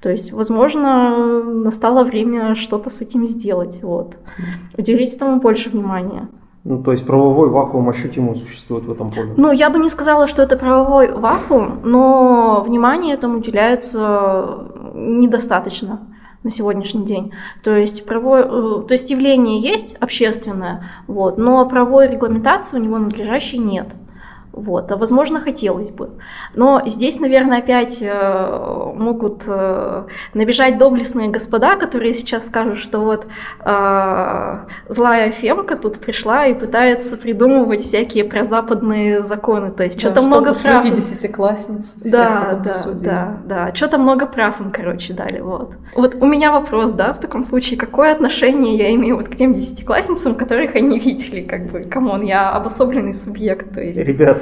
[0.00, 4.16] То есть, возможно, настало время что-то с этим сделать, вот.
[4.78, 6.28] Уделить этому больше внимания.
[6.62, 9.34] Ну, то есть правовой вакуум ощутимо существует в этом поле?
[9.36, 16.00] Ну, я бы не сказала, что это правовой вакуум, но внимание этому уделяется недостаточно
[16.46, 17.32] на сегодняшний день.
[17.62, 22.98] То есть, правовое, э, то есть явление есть общественное, вот, но правовой регламентации у него
[22.98, 23.88] надлежащей нет.
[24.56, 26.12] Вот, а возможно, хотелось бы.
[26.54, 33.26] Но здесь, наверное, опять э, могут э, набежать доблестные господа, которые сейчас скажут, что вот
[33.60, 34.56] э,
[34.88, 39.72] злая фемка тут пришла и пытается придумывать всякие прозападные законы.
[39.72, 40.86] То есть да, что-то много прав.
[40.86, 42.00] В десятиклассниц.
[42.04, 43.74] Да, да, да, да.
[43.74, 45.40] Что-то много прав им, короче, дали.
[45.40, 45.74] Вот.
[45.94, 49.52] вот у меня вопрос, да, в таком случае, какое отношение я имею вот к тем
[49.52, 53.98] десятиклассницам, которых они видели, как бы, come on, я обособленный субъект, то есть...
[53.98, 54.38] Ребят,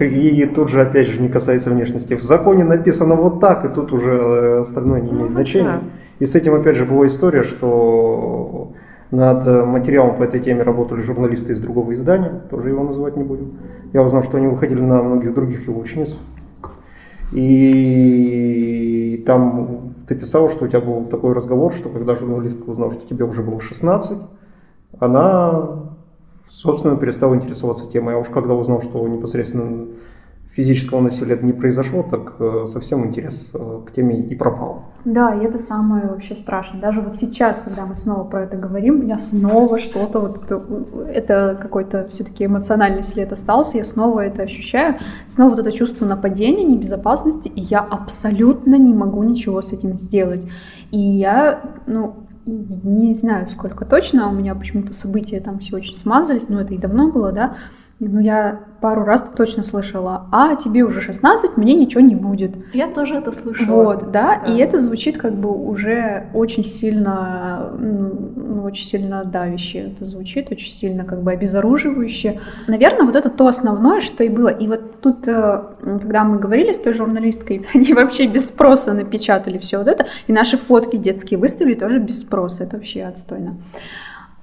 [0.00, 2.14] и тут же, опять же, не касается внешности.
[2.14, 5.64] В законе написано вот так, и тут уже э, остальное не имеет ну, значения.
[5.64, 5.82] Да.
[6.20, 8.72] И с этим, опять же, была история, что
[9.10, 13.58] над материалом по этой теме работали журналисты из другого издания, тоже его называть не будем.
[13.92, 16.16] Я узнал, что они выходили на многих других его учениц.
[17.32, 23.06] И там ты писал, что у тебя был такой разговор, что когда журналистка узнала, что
[23.08, 24.18] тебе уже было 16,
[25.00, 25.93] она
[26.54, 28.14] собственно, перестал интересоваться темой.
[28.14, 29.86] А уж когда узнал, что непосредственно
[30.52, 34.84] физического насилия не произошло, так э, совсем интерес э, к теме и пропал.
[35.04, 36.80] Да, и это самое вообще страшное.
[36.80, 40.62] Даже вот сейчас, когда мы снова про это говорим, я снова что-то вот это,
[41.08, 46.62] это какой-то все-таки эмоциональный след остался, я снова это ощущаю, снова вот это чувство нападения,
[46.62, 50.46] небезопасности, и я абсолютно не могу ничего с этим сделать.
[50.92, 52.14] И я, ну,
[52.46, 56.78] не знаю, сколько точно, у меня почему-то события там все очень смазались, но это и
[56.78, 57.56] давно было, да,
[58.00, 62.52] но я пару раз точно слышала, а тебе уже 16, мне ничего не будет.
[62.74, 63.84] Я тоже это слышала.
[63.84, 64.52] Вот, да, да.
[64.52, 69.92] и это звучит как бы уже очень сильно, ну, очень сильно давяще.
[69.92, 72.40] Это звучит очень сильно как бы обезоруживающе.
[72.66, 74.48] Наверное, вот это то основное, что и было.
[74.48, 79.58] И вот тут, э, когда мы говорили с той журналисткой, они вообще без спроса напечатали
[79.58, 82.64] все вот это, и наши фотки детские выставили тоже без спроса.
[82.64, 83.56] Это вообще отстойно.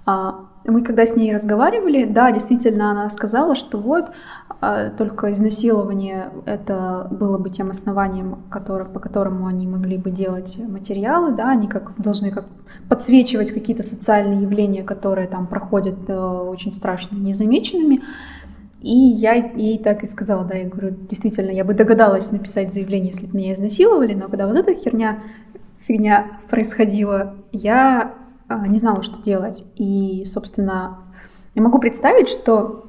[0.06, 4.12] А, мы когда с ней разговаривали, да, действительно, она сказала, что вот
[4.60, 10.58] а, только изнасилование это было бы тем основанием, который, по которому они могли бы делать
[10.68, 12.46] материалы, да, они как должны как
[12.88, 18.02] подсвечивать какие-то социальные явления, которые там проходят э, очень страшно незамеченными.
[18.82, 23.12] И я ей так и сказала, да, я говорю, действительно, я бы догадалась написать заявление,
[23.12, 25.20] если бы меня изнасиловали, но когда вот эта херня,
[25.86, 28.14] фигня происходила, я
[28.68, 29.64] не знала, что делать.
[29.76, 31.00] И, собственно,
[31.56, 32.86] я могу представить, что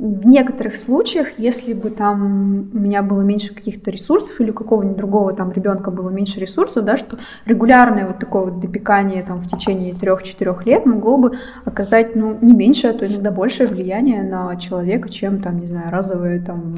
[0.00, 4.96] в некоторых случаях, если бы там у меня было меньше каких-то ресурсов или у какого-нибудь
[4.96, 9.48] другого там ребенка было меньше ресурсов, да, что регулярное вот такое вот допекание там в
[9.48, 14.56] течение трех-четырех лет могло бы оказать, ну, не меньше, а то иногда большее влияние на
[14.56, 16.76] человека, чем там, не знаю, разовое там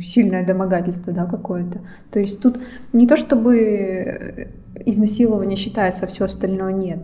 [0.00, 1.80] сильное домогательство, да, какое-то.
[2.12, 2.60] То есть тут
[2.92, 4.52] не то чтобы
[4.86, 7.00] изнасилование считается, а все остальное нет.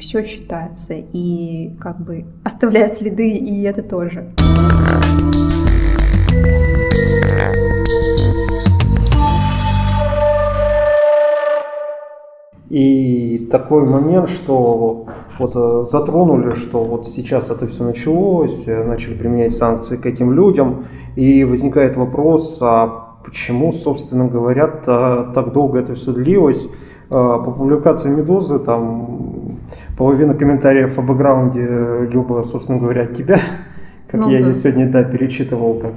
[0.00, 4.30] Все считается и как бы оставляет следы, и это тоже.
[12.70, 15.06] И такой момент, что
[15.38, 20.32] вот э, затронули, что вот сейчас это все началось, э, начали применять санкции к этим
[20.32, 26.70] людям, и возникает вопрос, а почему, собственно говоря, так долго это все длилось.
[27.12, 29.09] А, по публикации «Медузы» там
[29.96, 33.38] половина комментариев о бэкграунде Люба, собственно говоря, от тебя,
[34.08, 34.46] как ну, я да.
[34.46, 35.92] ее сегодня да, перечитывал, как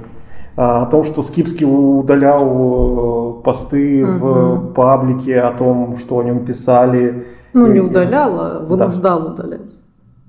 [0.56, 4.12] а, о том, что Скипский удалял э, посты угу.
[4.18, 7.26] в паблике, о том, что о нем писали.
[7.52, 9.32] Ну, не удалял, а вынуждал да.
[9.32, 9.74] удалять.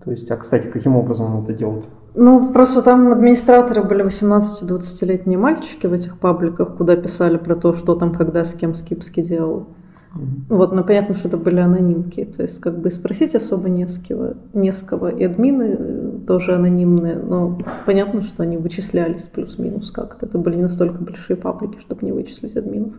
[0.03, 1.85] То есть, а, кстати, каким образом он это делает?
[2.15, 7.95] Ну, просто там администраторы были 18-20-летние мальчики в этих пабликах, куда писали про то, что
[7.95, 9.67] там, когда, с кем Скипский делал.
[10.15, 10.45] Mm-hmm.
[10.49, 12.25] Вот, но понятно, что это были анонимки.
[12.25, 14.33] То есть, как бы спросить особо не с кого.
[14.53, 15.09] Не с кого.
[15.09, 20.25] И админы э, тоже анонимные, но понятно, что они вычислялись плюс-минус как-то.
[20.25, 22.93] Это были не настолько большие паблики, чтобы не вычислить админов.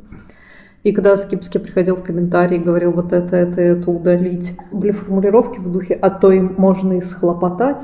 [0.82, 5.58] И когда Скипский приходил в комментарии и говорил вот это, это, это удалить, были формулировки
[5.58, 7.82] в духе «а то им можно и схлопотать»,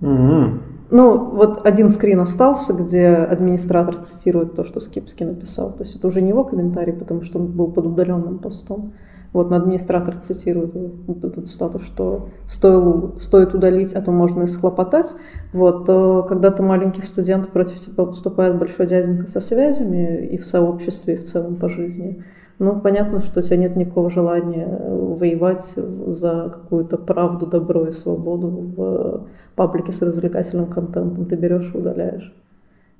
[0.00, 0.73] Угу.
[0.90, 5.72] Ну, вот один скрин остался, где администратор цитирует то, что Скипский написал.
[5.72, 8.92] То есть это уже не его комментарий, потому что он был под удаленным постом.
[9.32, 14.46] Вот, но администратор цитирует вот этот статус, что стоило, стоит удалить, а то можно и
[14.46, 15.12] схлопотать.
[15.52, 20.46] Вот, то когда ты маленький студент, против тебя поступает большой дяденька со связями и в
[20.46, 22.22] сообществе, и в целом по жизни.
[22.60, 28.48] Ну, понятно, что у тебя нет никакого желания воевать за какую-то правду, добро и свободу
[28.76, 32.32] в паблики с развлекательным контентом ты берешь и удаляешь.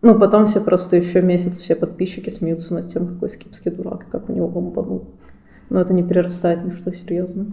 [0.03, 4.29] Ну, потом все просто еще месяц, все подписчики смеются над тем, какой скипский дурак, как
[4.29, 5.05] у него бомбанул.
[5.71, 7.47] Но это не перерастает ни в что серьезное.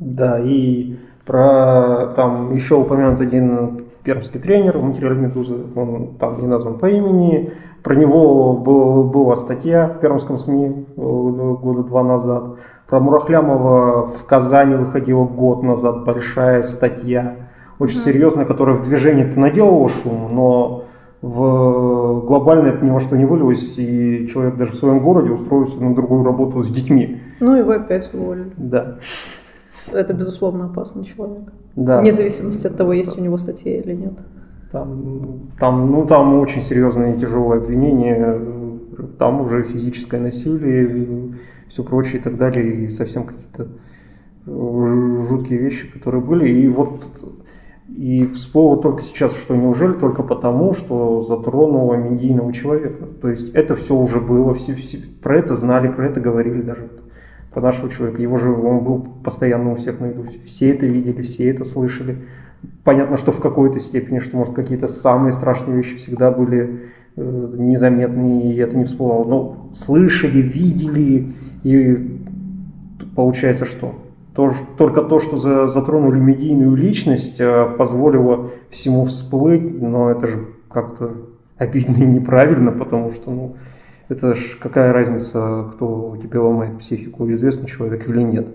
[0.00, 6.46] Да, и про там еще упомянут один пермский тренер в материале «Медузы», он там не
[6.46, 7.52] назван по имени.
[7.82, 12.56] Про него был, была статья в пермском СМИ э, года два назад.
[12.88, 17.47] Про Мурахлямова в Казани выходила год назад большая статья,
[17.78, 18.04] очень mm-hmm.
[18.04, 20.84] серьезная, которая в движении-то наделала шум, но
[21.20, 25.82] в глобально это ни во что не вылилось, и человек даже в своем городе устроился
[25.82, 27.20] на другую работу с детьми.
[27.40, 28.52] Ну, его опять уволили.
[28.56, 28.98] Да.
[29.92, 31.52] Это, безусловно, опасный человек.
[31.74, 32.00] Да.
[32.00, 34.14] Вне зависимости от того, есть у него статья или нет.
[34.70, 38.38] Там, там, ну, там очень серьезные и тяжелые обвинения,
[39.18, 41.34] там уже физическое насилие,
[41.68, 43.68] все прочее и так далее, и совсем какие-то
[44.46, 46.48] жуткие вещи, которые были.
[46.48, 47.02] И вот
[47.88, 53.06] и всплыло только сейчас, что неужели только потому, что затронуло медийного человека.
[53.20, 56.88] То есть это все уже было, все, все про это знали, про это говорили даже
[57.52, 58.20] про нашего человека.
[58.20, 60.26] Его же он был постоянно у всех на виду.
[60.46, 62.18] Все это видели, все это слышали.
[62.84, 68.52] Понятно, что в какой-то степени, что может какие-то самые страшные вещи всегда были э, незаметны,
[68.52, 69.24] и это не всплывало.
[69.24, 72.20] Но слышали, видели, и
[73.16, 73.94] получается что?
[74.38, 80.46] То, только то, что за, затронули медийную личность, э, позволило всему всплыть, но это же
[80.70, 81.10] как-то
[81.56, 83.56] обидно и неправильно, потому что, ну,
[84.08, 88.46] это ж какая разница, кто тебе ломает психику, известный человек или нет.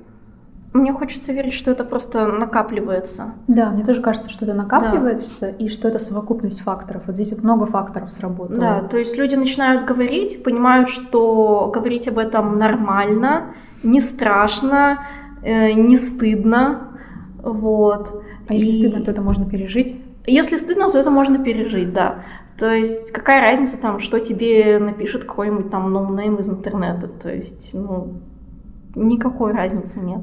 [0.71, 3.33] Мне хочется верить, что это просто накапливается.
[3.49, 5.49] Да, мне тоже кажется, что это накапливается, да.
[5.49, 7.03] и что это совокупность факторов.
[7.07, 8.57] Вот здесь вот много факторов сработало.
[8.57, 13.47] Да, то есть люди начинают говорить, понимают, что говорить об этом нормально,
[13.83, 14.99] не страшно,
[15.43, 16.97] не стыдно.
[17.41, 18.23] Вот.
[18.47, 18.79] А если и...
[18.79, 19.99] стыдно, то это можно пережить?
[20.25, 22.23] Если стыдно, то это можно пережить, да.
[22.57, 27.07] То есть какая разница там, что тебе напишет какой-нибудь там ноунейм из интернета.
[27.07, 28.21] То есть, ну,
[28.95, 30.21] никакой разницы нет.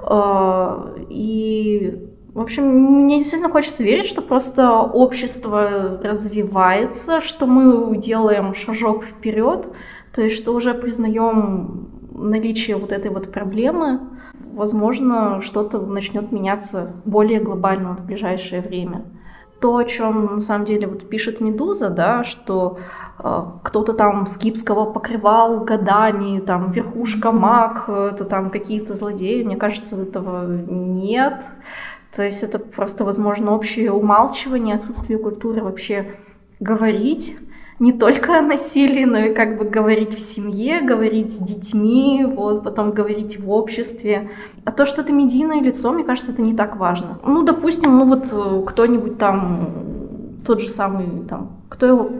[0.00, 8.54] А, и, в общем, мне действительно хочется верить, что просто общество развивается, что мы делаем
[8.54, 9.68] шажок вперед,
[10.14, 14.00] то есть что уже признаем наличие вот этой вот проблемы,
[14.54, 19.04] возможно, что-то начнет меняться более глобально в ближайшее время.
[19.60, 22.78] То, о чем на самом деле вот пишет Медуза, да, что
[23.18, 30.00] э, кто-то там Скипского покрывал годами, там верхушка маг, это там какие-то злодеи, мне кажется,
[30.00, 31.42] этого нет.
[32.14, 36.14] То есть это просто, возможно, общее умалчивание, отсутствие культуры вообще
[36.60, 37.36] говорить
[37.78, 42.62] не только о насилии, но и как бы говорить в семье, говорить с детьми, вот,
[42.62, 44.30] потом говорить в обществе.
[44.64, 47.18] А то, что это медийное лицо, мне кажется, это не так важно.
[47.24, 49.68] Ну, допустим, ну вот э, кто-нибудь там,
[50.46, 52.10] тот же самый, там, кто его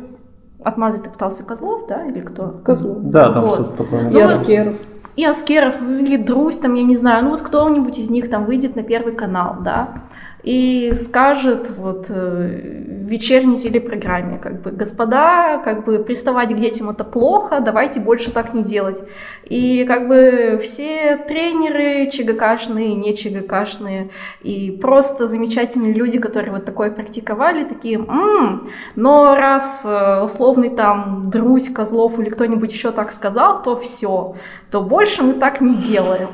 [0.62, 2.60] отмазать пытался Козлов, да, или кто?
[2.64, 2.98] Козлов.
[3.02, 3.54] Да, там вот.
[3.54, 4.10] что-то такое.
[4.10, 4.74] И Аскеров.
[5.16, 8.74] И Аскеров, или Друзь, там, я не знаю, ну вот кто-нибудь из них там выйдет
[8.74, 9.94] на Первый канал, да,
[10.44, 16.90] и скажет вот э, в вечерней телепрограмме, как бы, господа, как бы приставать к детям
[16.90, 19.02] это плохо, давайте больше так не делать.
[19.46, 24.10] И как бы все тренеры ЧГКшные, не ЧГКшные,
[24.42, 31.30] и просто замечательные люди, которые вот такое практиковали, такие, м-м, но раз э, условный там
[31.30, 34.36] Друзь, Козлов или кто-нибудь еще так сказал, то все,
[34.70, 36.28] то больше мы так не делаем.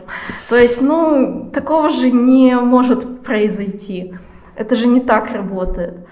[0.49, 4.15] То есть, ну, такого же не может произойти.
[4.55, 6.07] Это же не так работает.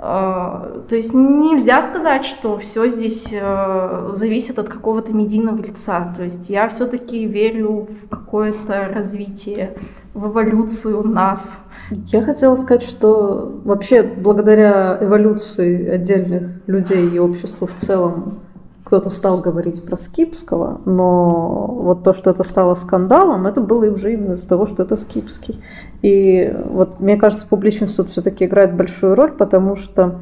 [0.00, 6.14] А, то есть нельзя сказать, что все здесь э, зависит от какого-то медийного лица.
[6.16, 9.74] То есть я все-таки верю в какое-то развитие,
[10.14, 11.66] в эволюцию нас.
[11.90, 18.38] Я хотела сказать, что вообще благодаря эволюции отдельных людей и общества в целом
[18.84, 24.14] кто-то стал говорить про Скипского, но вот то, что это стало скандалом, это было уже
[24.14, 25.62] именно из-за того, что это Скипский.
[26.02, 30.20] И вот мне кажется, публичность тут все-таки играет большую роль, потому что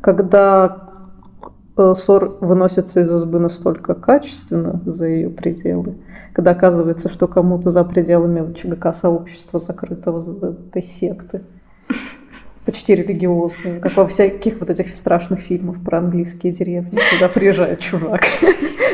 [0.00, 0.88] когда
[1.76, 5.96] э, ссор выносится из избы настолько качественно за ее пределы,
[6.32, 11.42] когда оказывается, что кому-то за пределами ЧГК сообщества закрытого этой секты,
[12.68, 18.20] почти религиозную, как во всяких вот этих страшных фильмах про английские деревни, когда приезжает чужак.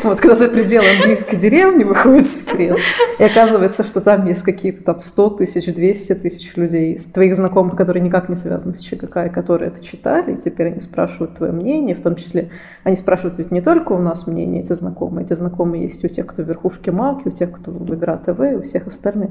[0.04, 2.76] Вот когда за пределы английской деревни выходит секрет,
[3.18, 8.02] и оказывается, что там есть какие-то там 100 тысяч, 200 тысяч людей, твоих знакомых, которые
[8.02, 11.96] никак не связаны с ЧГК, и которые это читали, и теперь они спрашивают твое мнение,
[11.96, 12.50] в том числе
[12.84, 16.26] они спрашивают ведь не только у нас мнение эти знакомые, эти знакомые есть у тех,
[16.26, 19.30] кто в верхушке МАК, у тех, кто в Игра ТВ, у всех остальных,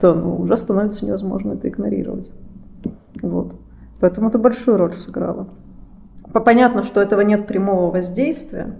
[0.00, 2.30] то ну, уже становится невозможно это игнорировать.
[3.20, 3.54] Вот.
[4.02, 5.46] Поэтому это большую роль сыграло.
[6.32, 8.74] Понятно, что этого нет прямого воздействия,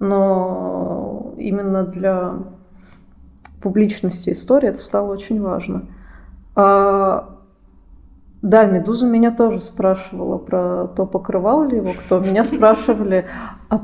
[0.00, 2.36] но именно для
[3.62, 5.82] публичности истории это стало очень важно.
[6.56, 7.36] А
[8.40, 12.18] Да, Медуза меня тоже спрашивала про то, покрывал ли его кто.
[12.18, 13.26] Меня спрашивали,
[13.68, 13.82] а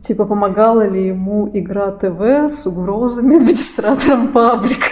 [0.00, 4.86] типа помогала ли ему игра ТВ с угрозами администратором паблика.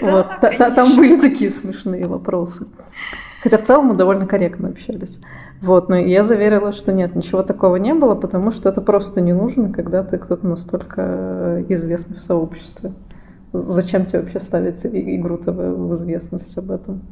[0.00, 2.66] Ну, вот, там были такие смешные вопросы.
[3.42, 5.18] Хотя в целом мы довольно корректно общались.
[5.60, 9.32] Вот, но я заверила, что нет, ничего такого не было, потому что это просто не
[9.32, 12.92] нужно, когда ты кто-то настолько известный в сообществе.
[13.52, 17.02] Зачем тебе вообще ставить игру в известность об этом?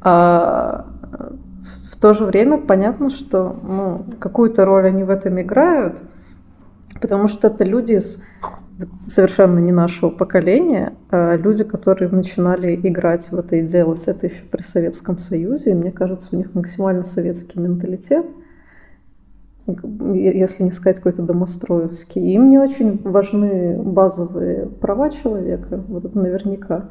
[0.00, 0.86] А
[1.92, 6.02] в то же время понятно, что ну, какую-то роль они в этом играют,
[7.00, 8.22] потому что это люди из
[9.06, 14.42] совершенно не нашего поколения, а люди, которые начинали играть в это и делать это еще
[14.50, 15.70] при Советском Союзе.
[15.70, 18.26] И мне кажется, у них максимально советский менталитет,
[19.66, 22.20] если не сказать какой-то домостроевский.
[22.32, 26.90] Им не очень важны базовые права человека, вот это наверняка.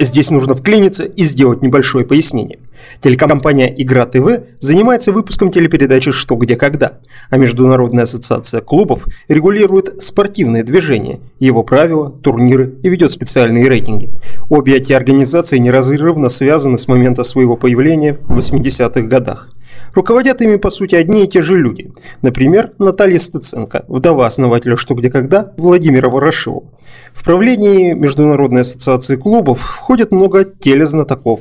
[0.00, 2.60] Здесь нужно вклиниться и сделать небольшое пояснение.
[3.00, 6.98] Телекомпания «Игра ТВ» занимается выпуском телепередачи «Что, где, когда»,
[7.30, 14.10] а Международная ассоциация клубов регулирует спортивные движения, его правила, турниры и ведет специальные рейтинги.
[14.48, 19.50] Обе эти организации неразрывно связаны с момента своего появления в 80-х годах.
[19.94, 21.92] Руководят ими, по сути, одни и те же люди.
[22.22, 26.66] Например, Наталья Стыценко, вдова основателя «Что, где, когда» Владимира Ворошилова.
[27.12, 31.40] В правлении Международной ассоциации клубов входит много телезнатоков.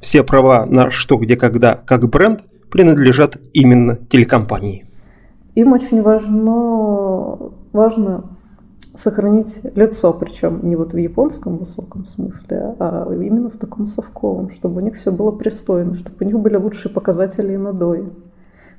[0.00, 2.40] Все права на «Что, где, когда» как бренд
[2.70, 4.86] принадлежат именно телекомпании.
[5.54, 8.37] Им очень важно, важно
[8.98, 14.80] сохранить лицо, причем не вот в японском высоком смысле, а именно в таком совковом, чтобы
[14.80, 18.10] у них все было пристойно, чтобы у них были лучшие показатели и надои.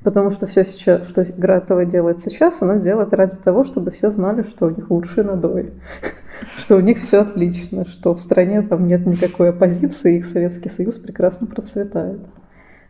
[0.04, 4.10] Потому что все сейчас, что игра этого делает сейчас, она делает ради того, чтобы все
[4.10, 5.74] знали, что у них лучшие надои,
[6.58, 10.98] что у них все отлично, что в стране там нет никакой оппозиции, их Советский Союз
[10.98, 12.20] прекрасно процветает.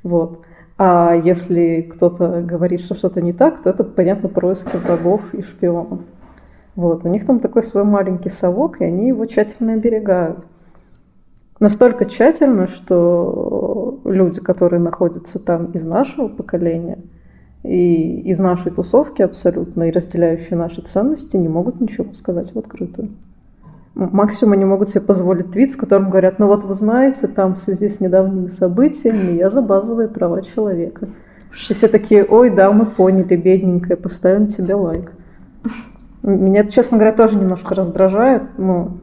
[0.02, 0.42] Вот.
[0.78, 6.00] А если кто-то говорит, что что-то не так, то это, понятно, происки врагов и шпионов.
[6.80, 7.04] Вот.
[7.04, 10.46] У них там такой свой маленький совок, и они его тщательно оберегают.
[11.60, 17.00] Настолько тщательно, что люди, которые находятся там из нашего поколения
[17.64, 23.10] и из нашей тусовки абсолютно, и разделяющие наши ценности, не могут ничего сказать в открытую.
[23.94, 27.60] Максимум они могут себе позволить твит, в котором говорят, ну вот вы знаете, там в
[27.60, 31.10] связи с недавними событиями я за базовые права человека.
[31.70, 35.12] И все такие, ой, да, мы поняли, бедненькая, поставим тебе лайк.
[36.22, 38.44] Меня это, честно говоря, тоже немножко раздражает.
[38.58, 38.98] Ну,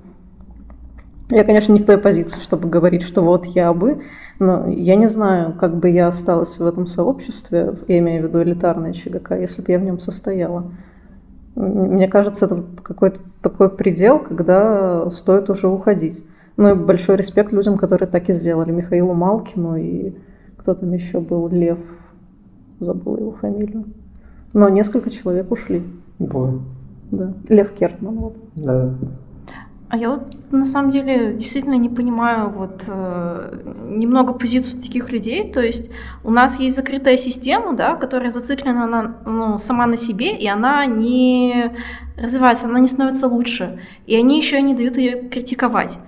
[1.30, 4.02] я, конечно, не в той позиции, чтобы говорить, что вот я бы,
[4.38, 8.42] но я не знаю, как бы я осталась в этом сообществе, я имею в виду
[8.42, 10.70] элитарное ЧГК, если бы я в нем состояла.
[11.56, 16.22] Мне кажется, это какой-то такой предел, когда стоит уже уходить.
[16.56, 18.70] Ну и большой респект людям, которые так и сделали.
[18.70, 20.14] Михаилу Малкину и
[20.58, 21.78] кто там еще был, Лев,
[22.78, 23.84] забыл его фамилию.
[24.52, 25.82] Но несколько человек ушли.
[26.18, 26.60] Двое.
[27.10, 27.32] Да.
[27.48, 28.14] Лев Кертман.
[28.14, 28.36] Вот.
[28.54, 28.94] Да.
[29.88, 35.52] А я вот на самом деле действительно не понимаю вот э, немного позицию таких людей.
[35.52, 35.90] То есть
[36.24, 40.86] у нас есть закрытая система, да, которая зациклена на, ну, сама на себе, и она
[40.86, 41.70] не
[42.16, 43.80] развивается, она не становится лучше.
[44.06, 45.98] И они еще и не дают ее критиковать.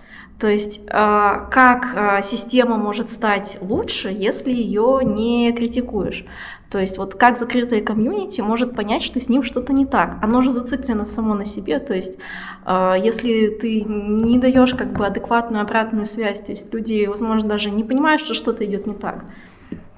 [0.40, 6.24] То есть э, как э, система может стать лучше, если ее не критикуешь?
[6.70, 10.18] То есть вот как закрытое комьюнити может понять, что с ним что-то не так?
[10.22, 12.18] Оно же зациклено само на себе, то есть
[12.66, 17.70] э, если ты не даешь как бы адекватную обратную связь, то есть люди, возможно, даже
[17.70, 19.24] не понимают, что что-то идет не так.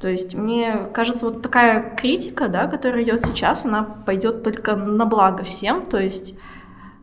[0.00, 5.06] То есть мне кажется, вот такая критика, да, которая идет сейчас, она пойдет только на
[5.06, 6.34] благо всем, то есть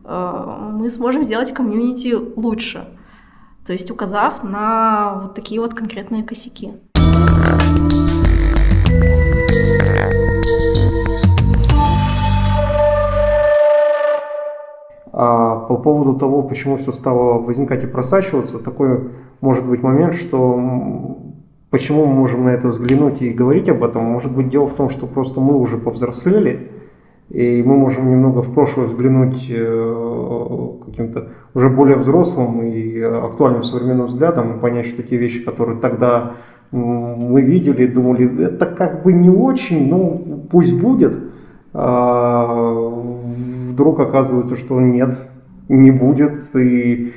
[0.04, 2.86] э, мы сможем сделать комьюнити лучше,
[3.66, 6.72] то есть указав на вот такие вот конкретные косяки.
[8.90, 9.27] А
[15.68, 21.18] по поводу того, почему все стало возникать и просачиваться, такой может быть момент, что
[21.70, 24.88] почему мы можем на это взглянуть и говорить об этом, может быть дело в том,
[24.88, 26.70] что просто мы уже повзрослели,
[27.28, 34.06] и мы можем немного в прошлое взглянуть э, каким-то уже более взрослым и актуальным современным
[34.06, 36.32] взглядом и понять, что те вещи, которые тогда
[36.70, 41.12] мы видели, думали, это как бы не очень, но пусть будет–
[41.74, 42.90] а,
[43.70, 45.16] вдруг оказывается, что нет,
[45.68, 46.54] не будет.
[46.56, 47.14] И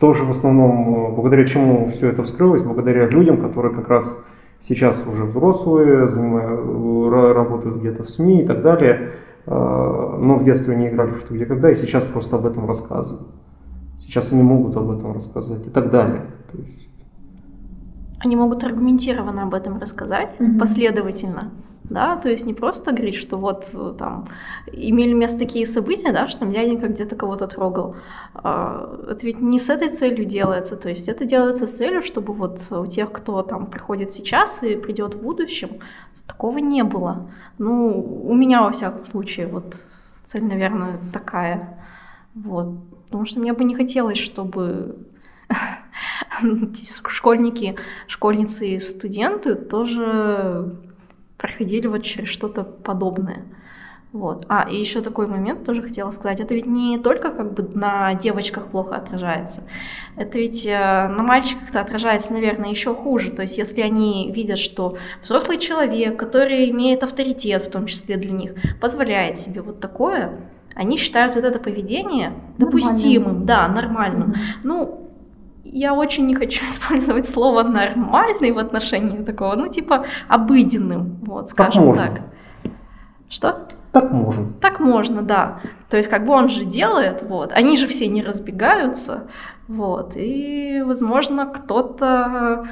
[0.00, 4.24] тоже в основном, благодаря чему все это вскрылось, благодаря людям, которые как раз
[4.60, 9.10] сейчас уже взрослые, занимают, работают где-то в СМИ и так далее,
[9.46, 12.66] а, но в детстве не играли в что где когда, и сейчас просто об этом
[12.66, 13.28] рассказывают.
[13.98, 16.22] Сейчас они могут об этом рассказать и так далее.
[16.52, 16.83] То есть...
[18.24, 20.58] Они могут аргументированно об этом рассказать, mm-hmm.
[20.58, 21.50] последовательно
[21.84, 24.28] да, то есть не просто говорить, что вот э, там
[24.72, 27.96] имели место такие события, да, что там дяденька где-то кого-то трогал.
[28.34, 32.32] А, это ведь не с этой целью делается, то есть это делается с целью, чтобы
[32.32, 35.80] вот у тех, кто там приходит сейчас и придет в будущем,
[36.26, 37.28] такого не было.
[37.58, 39.76] Ну, у меня во всяком случае вот
[40.24, 41.78] цель, наверное, такая.
[42.34, 42.78] Вот.
[43.04, 44.96] Потому что мне бы не хотелось, чтобы
[47.08, 47.76] школьники,
[48.06, 50.74] школьницы и студенты тоже
[51.38, 53.44] проходили вот через что-то подобное.
[54.14, 54.46] Вот.
[54.48, 56.38] А, и еще такой момент тоже хотела сказать.
[56.38, 59.64] Это ведь не только как бы на девочках плохо отражается.
[60.16, 63.32] Это ведь э, на мальчиках-то отражается, наверное, еще хуже.
[63.32, 68.30] То есть если они видят, что взрослый человек, который имеет авторитет, в том числе для
[68.30, 70.38] них, позволяет себе вот такое,
[70.76, 74.30] они считают вот это поведение допустимым, да, нормальным.
[74.30, 74.60] Mm-hmm.
[74.62, 75.03] Ну,
[75.74, 81.96] я очень не хочу использовать слово нормальный в отношении такого, ну, типа, обыденным, вот, скажем
[81.96, 82.22] так.
[83.28, 83.68] Что?
[83.92, 84.52] Так можно.
[84.60, 85.60] Так можно, да.
[85.90, 89.28] То есть, как бы он же делает, вот, они же все не разбегаются,
[89.68, 92.66] вот, и, возможно, кто-то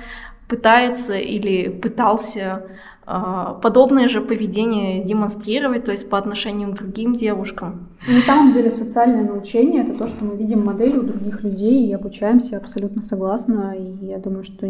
[0.49, 2.67] пытается или пытался
[3.05, 7.89] подобное же поведение демонстрировать, то есть по отношению к другим девушкам.
[8.07, 11.87] Ну, на самом деле социальное научение— это то, что мы видим модели у других людей
[11.87, 13.75] и обучаемся абсолютно согласна.
[13.77, 14.67] И я думаю, что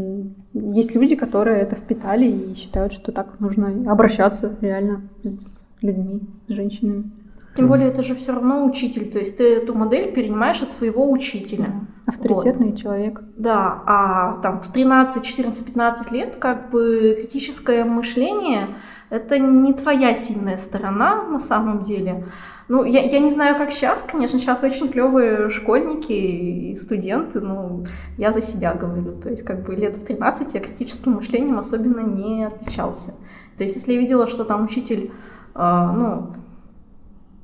[0.54, 6.52] есть люди, которые это впитали и считают, что так нужно обращаться реально с людьми, с
[6.52, 7.10] женщинами.
[7.54, 11.10] Тем более это же все равно учитель, то есть ты эту модель перенимаешь от своего
[11.10, 11.86] учителя.
[12.06, 12.78] Авторитетный вот.
[12.78, 13.20] человек.
[13.36, 18.68] Да, а там в 13, 14, 15 лет как бы критическое мышление
[19.10, 22.24] это не твоя сильная сторона на самом деле.
[22.68, 27.84] Ну, я, я не знаю, как сейчас, конечно, сейчас очень клевые школьники и студенты, но
[28.16, 29.20] я за себя говорю.
[29.20, 33.12] То есть, как бы лет в 13 я критическим мышлением особенно не отличался.
[33.58, 35.12] То есть, если я видела, что там учитель,
[35.54, 36.34] э, ну,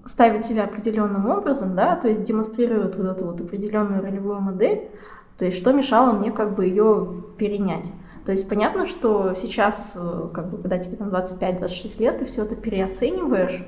[0.08, 4.88] ставит себя определенным образом, да, то есть демонстрирует вот эту вот определенную ролевую модель,
[5.36, 7.92] то есть что мешало мне как бы ее перенять.
[8.24, 12.42] То есть понятно, что сейчас, э, как бы, когда тебе там 25-26 лет, ты все
[12.44, 13.62] это переоцениваешь,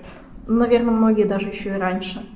[0.47, 2.26] наверное, многие даже еще и раньше,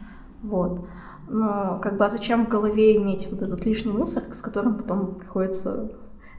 [0.42, 0.86] вот.
[1.28, 5.14] Но как бы а зачем в голове иметь вот этот лишний мусор, с которым потом
[5.14, 5.90] приходится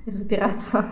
[0.05, 0.85] разбираться?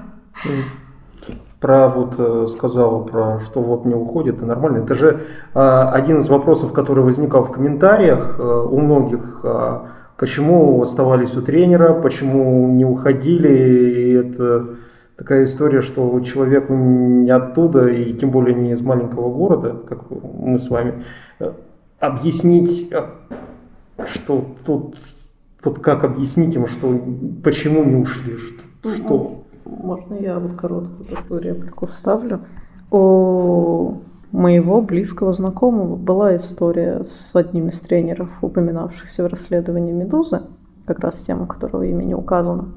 [1.63, 4.80] Про вот э, сказала про что вот не уходит, это нормально.
[4.80, 5.21] Это же
[5.53, 9.39] а, один из вопросов, который возникал в комментариях э, у многих.
[9.45, 14.76] А, почему оставались у тренера, почему не уходили, и это
[15.15, 20.57] такая история, что человек не оттуда, и тем более не из маленького города, как мы
[20.57, 21.05] с вами,
[21.99, 22.91] объяснить,
[24.05, 24.97] что тут,
[25.63, 26.99] вот как объяснить им, что
[27.41, 32.41] почему не ушли, что, что можно я вот короткую такую реплику вставлю?
[32.91, 33.97] У
[34.32, 40.41] моего близкого знакомого была история с одним из тренеров, упоминавшихся в расследовании «Медузы»,
[40.86, 42.70] как раз тема которого имя не указано.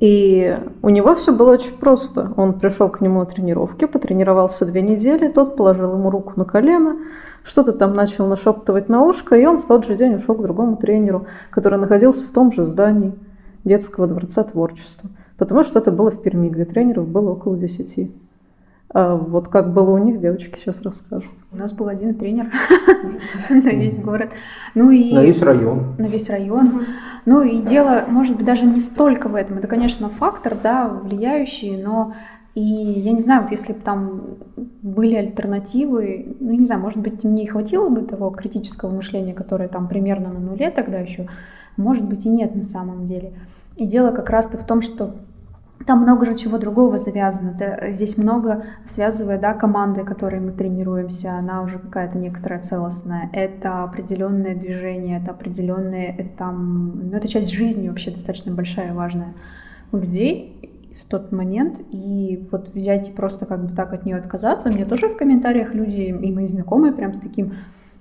[0.00, 2.32] И у него все было очень просто.
[2.36, 6.96] Он пришел к нему на тренировке, потренировался две недели, тот положил ему руку на колено,
[7.42, 10.76] что-то там начал нашептывать на ушко, и он в тот же день ушел к другому
[10.76, 13.14] тренеру, который находился в том же здании
[13.64, 15.10] детского дворца творчества.
[15.38, 18.12] Потому что это было в Перми, где тренеров было около десяти.
[18.90, 21.30] А вот как было у них, девочки сейчас расскажут.
[21.52, 22.50] У нас был один тренер
[23.50, 24.30] на весь город.
[24.74, 25.94] Ну и на весь район.
[25.98, 26.86] На весь район.
[27.24, 29.58] Ну и дело, может быть, даже не столько в этом.
[29.58, 32.14] Это, конечно, фактор, да, влияющий, но
[32.54, 34.22] и я не знаю, вот если бы там
[34.82, 39.86] были альтернативы, ну, не знаю, может быть, мне хватило бы того критического мышления, которое там
[39.86, 41.28] примерно на нуле тогда еще,
[41.76, 43.34] может быть, и нет на самом деле.
[43.76, 45.14] И дело как раз-то в том, что
[45.86, 47.56] там много же чего другого завязано.
[47.92, 53.30] Здесь много связывает да, команды, которой мы тренируемся, она уже какая-то некоторая целостная.
[53.32, 59.34] Это определенное движение, это определенное, это, там, ну, это часть жизни вообще достаточно большая, важная
[59.92, 60.54] у людей
[61.02, 61.80] в тот момент.
[61.90, 64.70] И вот взять и просто как бы так от нее отказаться.
[64.70, 67.54] Мне тоже в комментариях люди и мои знакомые прям с таким,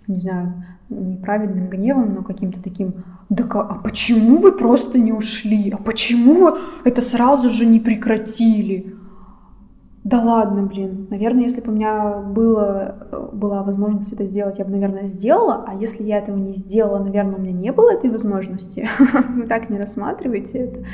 [0.08, 5.70] не знаю, неправедным гневом, но каким-то таким, да а почему вы просто не ушли?
[5.72, 8.96] А почему вы это сразу же не прекратили?
[10.08, 11.08] Да ладно, блин.
[11.10, 15.66] Наверное, если бы у меня было, была возможность это сделать, я бы, наверное, сделала.
[15.68, 18.88] А если я этого не сделала, наверное, у меня не было этой возможности.
[19.36, 20.86] Вы так не рассматриваете это.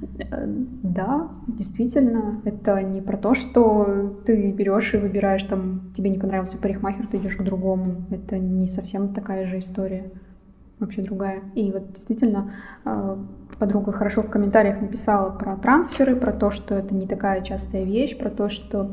[0.00, 6.58] Да, действительно, это не про то, что ты берешь и выбираешь, там, тебе не понравился
[6.58, 8.06] парикмахер, ты идешь к другому.
[8.10, 10.10] Это не совсем такая же история.
[10.78, 11.42] вообще другая.
[11.54, 13.16] И вот действительно э,
[13.58, 18.18] подруга хорошо в комментариях написала про трансферы, про то, что это не такая частая вещь,
[18.18, 18.92] про то, что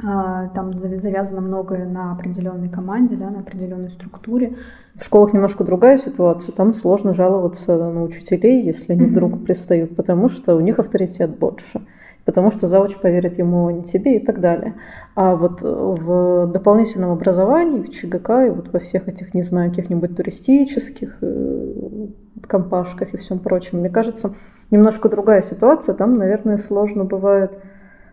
[0.00, 4.56] там завязано многое на определенной команде, да, на определенной структуре.
[4.94, 6.52] В школах немножко другая ситуация.
[6.54, 11.80] Там сложно жаловаться на учителей, если они вдруг пристают, потому что у них авторитет больше
[12.28, 14.74] потому что завуч поверит ему, а не тебе и так далее.
[15.14, 20.14] А вот в дополнительном образовании, в ЧГК и вот во всех этих, не знаю, каких-нибудь
[20.14, 22.06] туристических э,
[22.46, 24.34] компашках и всем прочем, мне кажется,
[24.70, 25.94] немножко другая ситуация.
[25.94, 27.58] Там, наверное, сложно бывает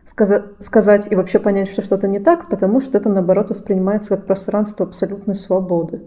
[0.06, 4.86] сказать, и вообще понять, что что-то не так, потому что это, наоборот, воспринимается как пространство
[4.86, 6.02] абсолютной свободы.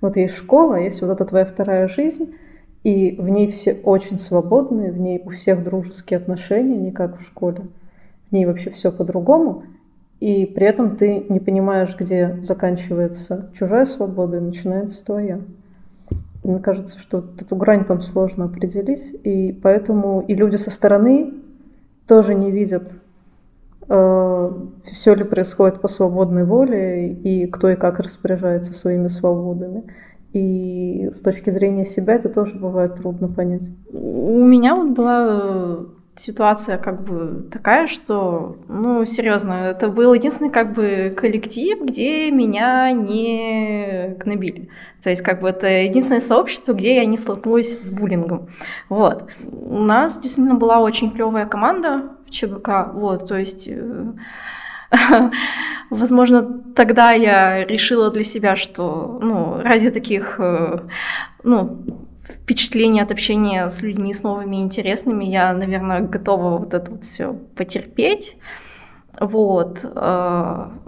[0.00, 2.34] Вот есть школа, есть вот эта твоя вторая жизнь,
[2.82, 7.24] и в ней все очень свободные, в ней у всех дружеские отношения, не как в
[7.24, 7.62] школе.
[8.28, 9.64] В ней вообще все по-другому.
[10.20, 15.40] И при этом ты не понимаешь, где заканчивается чужая свобода и начинается твоя.
[16.42, 19.14] Мне кажется, что эту грань там сложно определить.
[19.24, 21.32] И поэтому и люди со стороны
[22.06, 22.92] тоже не видят,
[23.86, 29.84] все ли происходит по свободной воле, и кто и как распоряжается своими свободами.
[30.32, 33.68] И с точки зрения себя это тоже бывает трудно понять.
[33.92, 35.84] У меня вот была э,
[36.16, 42.90] ситуация как бы такая, что, ну, серьезно, это был единственный как бы коллектив, где меня
[42.90, 44.68] не гнобили.
[45.04, 48.48] То есть как бы это единственное сообщество, где я не столкнулась с буллингом.
[48.88, 49.26] Вот.
[49.52, 54.12] У нас действительно была очень клевая команда ЧГК, вот, то есть э,
[55.90, 60.78] Возможно, тогда я решила для себя, что ну, ради таких э,
[61.42, 61.84] ну,
[62.22, 67.34] впечатлений от общения с людьми, с новыми интересными, я, наверное, готова вот это вот все
[67.54, 68.36] потерпеть.
[69.20, 69.80] Вот.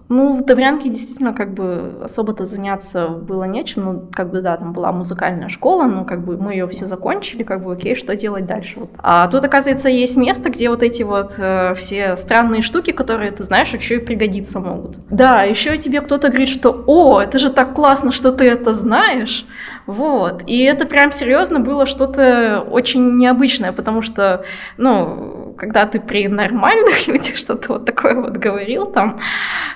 [0.08, 3.84] Ну, в Добрянке действительно как бы особо-то заняться было нечем.
[3.84, 7.42] Ну, как бы, да, там была музыкальная школа, но как бы мы ее все закончили,
[7.42, 8.80] как бы, окей, что делать дальше?
[8.80, 8.90] Вот.
[8.98, 13.42] А тут, оказывается, есть место, где вот эти вот э, все странные штуки, которые, ты
[13.42, 14.96] знаешь, еще и пригодиться могут.
[15.10, 19.46] Да, еще тебе кто-то говорит, что «О, это же так классно, что ты это знаешь!»
[19.86, 20.42] Вот.
[20.46, 24.44] И это прям серьезно было что-то очень необычное, потому что,
[24.76, 29.20] ну, когда ты при нормальных людях что-то вот такое вот говорил там,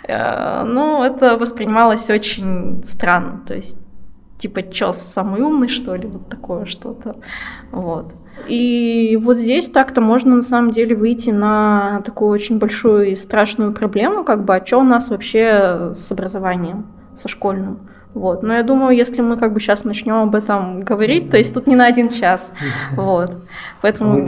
[0.06, 3.40] э, ну, это воспринималось очень странно.
[3.46, 3.78] То есть,
[4.38, 7.16] типа, чё, самый умный, что ли, вот такое что-то.
[7.72, 8.12] Вот.
[8.48, 13.72] И вот здесь так-то можно на самом деле выйти на такую очень большую и страшную
[13.72, 17.90] проблему, как бы, а что у нас вообще с образованием, со школьным.
[18.14, 18.42] Вот.
[18.42, 21.66] Но я думаю, если мы как бы сейчас начнем об этом говорить, то есть тут
[21.66, 22.52] не на один час.
[22.96, 23.32] Вот.
[23.82, 24.18] Поэтому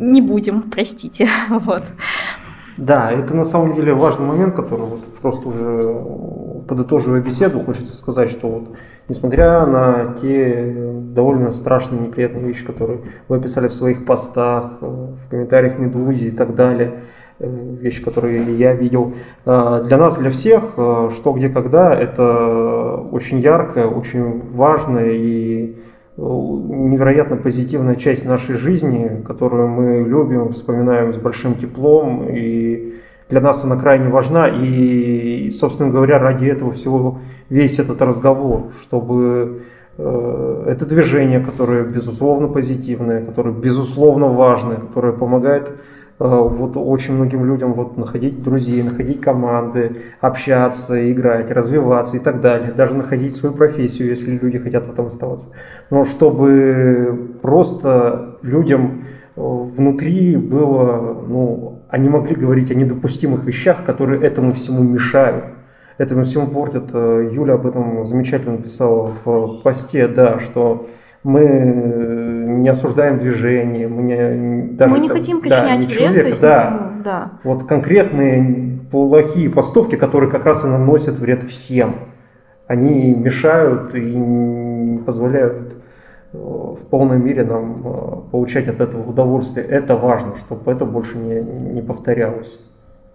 [0.00, 1.28] не будем, простите.
[1.48, 1.82] Вот.
[2.78, 5.94] Да, это на самом деле важный момент, который вот просто уже
[6.66, 8.68] подытоживая беседу, хочется сказать, что вот
[9.08, 10.74] несмотря на те
[11.14, 16.54] довольно страшные, неприятные вещи, которые вы описали в своих постах, в комментариях Медузи и так
[16.54, 19.14] далее, Э, вещи, которые я видел.
[19.44, 25.76] Э, для нас, для всех, э, что, где, когда, это очень яркая, очень важная и
[26.16, 32.96] невероятно позитивная часть нашей жизни, которую мы любим, вспоминаем с большим теплом, и
[33.30, 39.62] для нас она крайне важна, и, собственно говоря, ради этого всего весь этот разговор, чтобы
[39.96, 45.76] это движение, которое безусловно позитивное, которое безусловно важное, которое помогает Э,
[46.28, 52.72] вот очень многим людям вот находить друзей, находить команды, общаться, играть, развиваться и так далее,
[52.72, 55.50] даже находить свою профессию, если люди хотят в этом оставаться.
[55.90, 59.04] Но чтобы просто людям
[59.34, 65.44] э, внутри было, ну, они могли говорить о недопустимых вещах, которые этому всему мешают.
[65.98, 66.90] Этому всему портят.
[66.92, 70.86] Э, Юля об этом замечательно писала в посте, да, что
[71.24, 71.40] мы
[72.62, 76.92] не осуждаем движение, мы не, даже, мы не хотим причинять да, вред, человека, есть, да,
[76.96, 77.32] ну, да.
[77.44, 81.90] Вот конкретные плохие поступки, которые как раз и наносят вред всем,
[82.66, 85.76] они мешают и не позволяют
[86.32, 89.66] э, в полной мере нам э, получать от этого удовольствие.
[89.66, 92.58] Это важно, чтобы это больше не, не повторялось.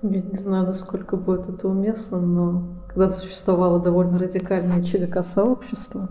[0.02, 6.10] Я не знаю, насколько будет это уместно, но когда-то существовало довольно радикальное ЧДК-сообщество,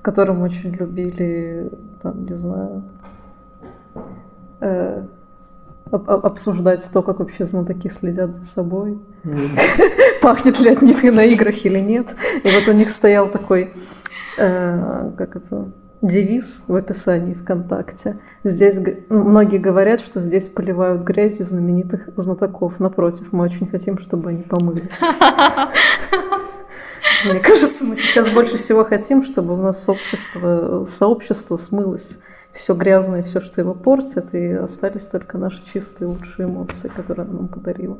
[0.00, 1.70] в котором очень любили,
[2.02, 2.84] там, не знаю,
[4.62, 5.02] э,
[5.90, 9.58] обсуждать то, как вообще знатоки следят за собой, mm.
[10.22, 12.16] пахнет ли от них на играх или нет.
[12.42, 13.74] И вот у них стоял такой,
[14.38, 15.70] э, как это,
[16.00, 18.20] девиз в описании ВКонтакте.
[18.42, 18.80] Здесь
[19.10, 22.80] многие говорят, что здесь поливают грязью знаменитых знатоков.
[22.80, 25.02] Напротив, мы очень хотим, чтобы они помылись.
[27.24, 32.18] Мне кажется, мы сейчас больше всего хотим, чтобы у нас общество, сообщество смылось
[32.52, 37.40] все грязное, все, что его портит, и остались только наши чистые лучшие эмоции, которые она
[37.40, 37.98] нам подарила.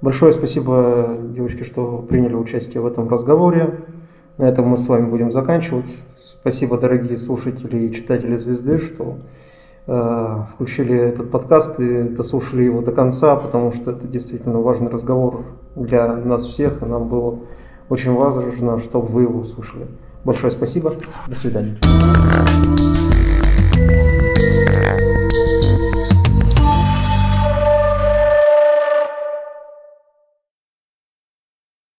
[0.00, 3.80] Большое спасибо, девочки, что приняли участие в этом разговоре.
[4.38, 5.96] На этом мы с вами будем заканчивать.
[6.14, 9.18] Спасибо, дорогие слушатели и читатели «Звезды», что
[9.86, 15.44] э, включили этот подкаст и дослушали его до конца, потому что это действительно важный разговор
[15.76, 17.38] для нас всех, и нам было
[17.88, 19.86] очень важно, чтобы вы его услышали.
[20.24, 20.94] Большое спасибо.
[21.26, 21.76] До свидания.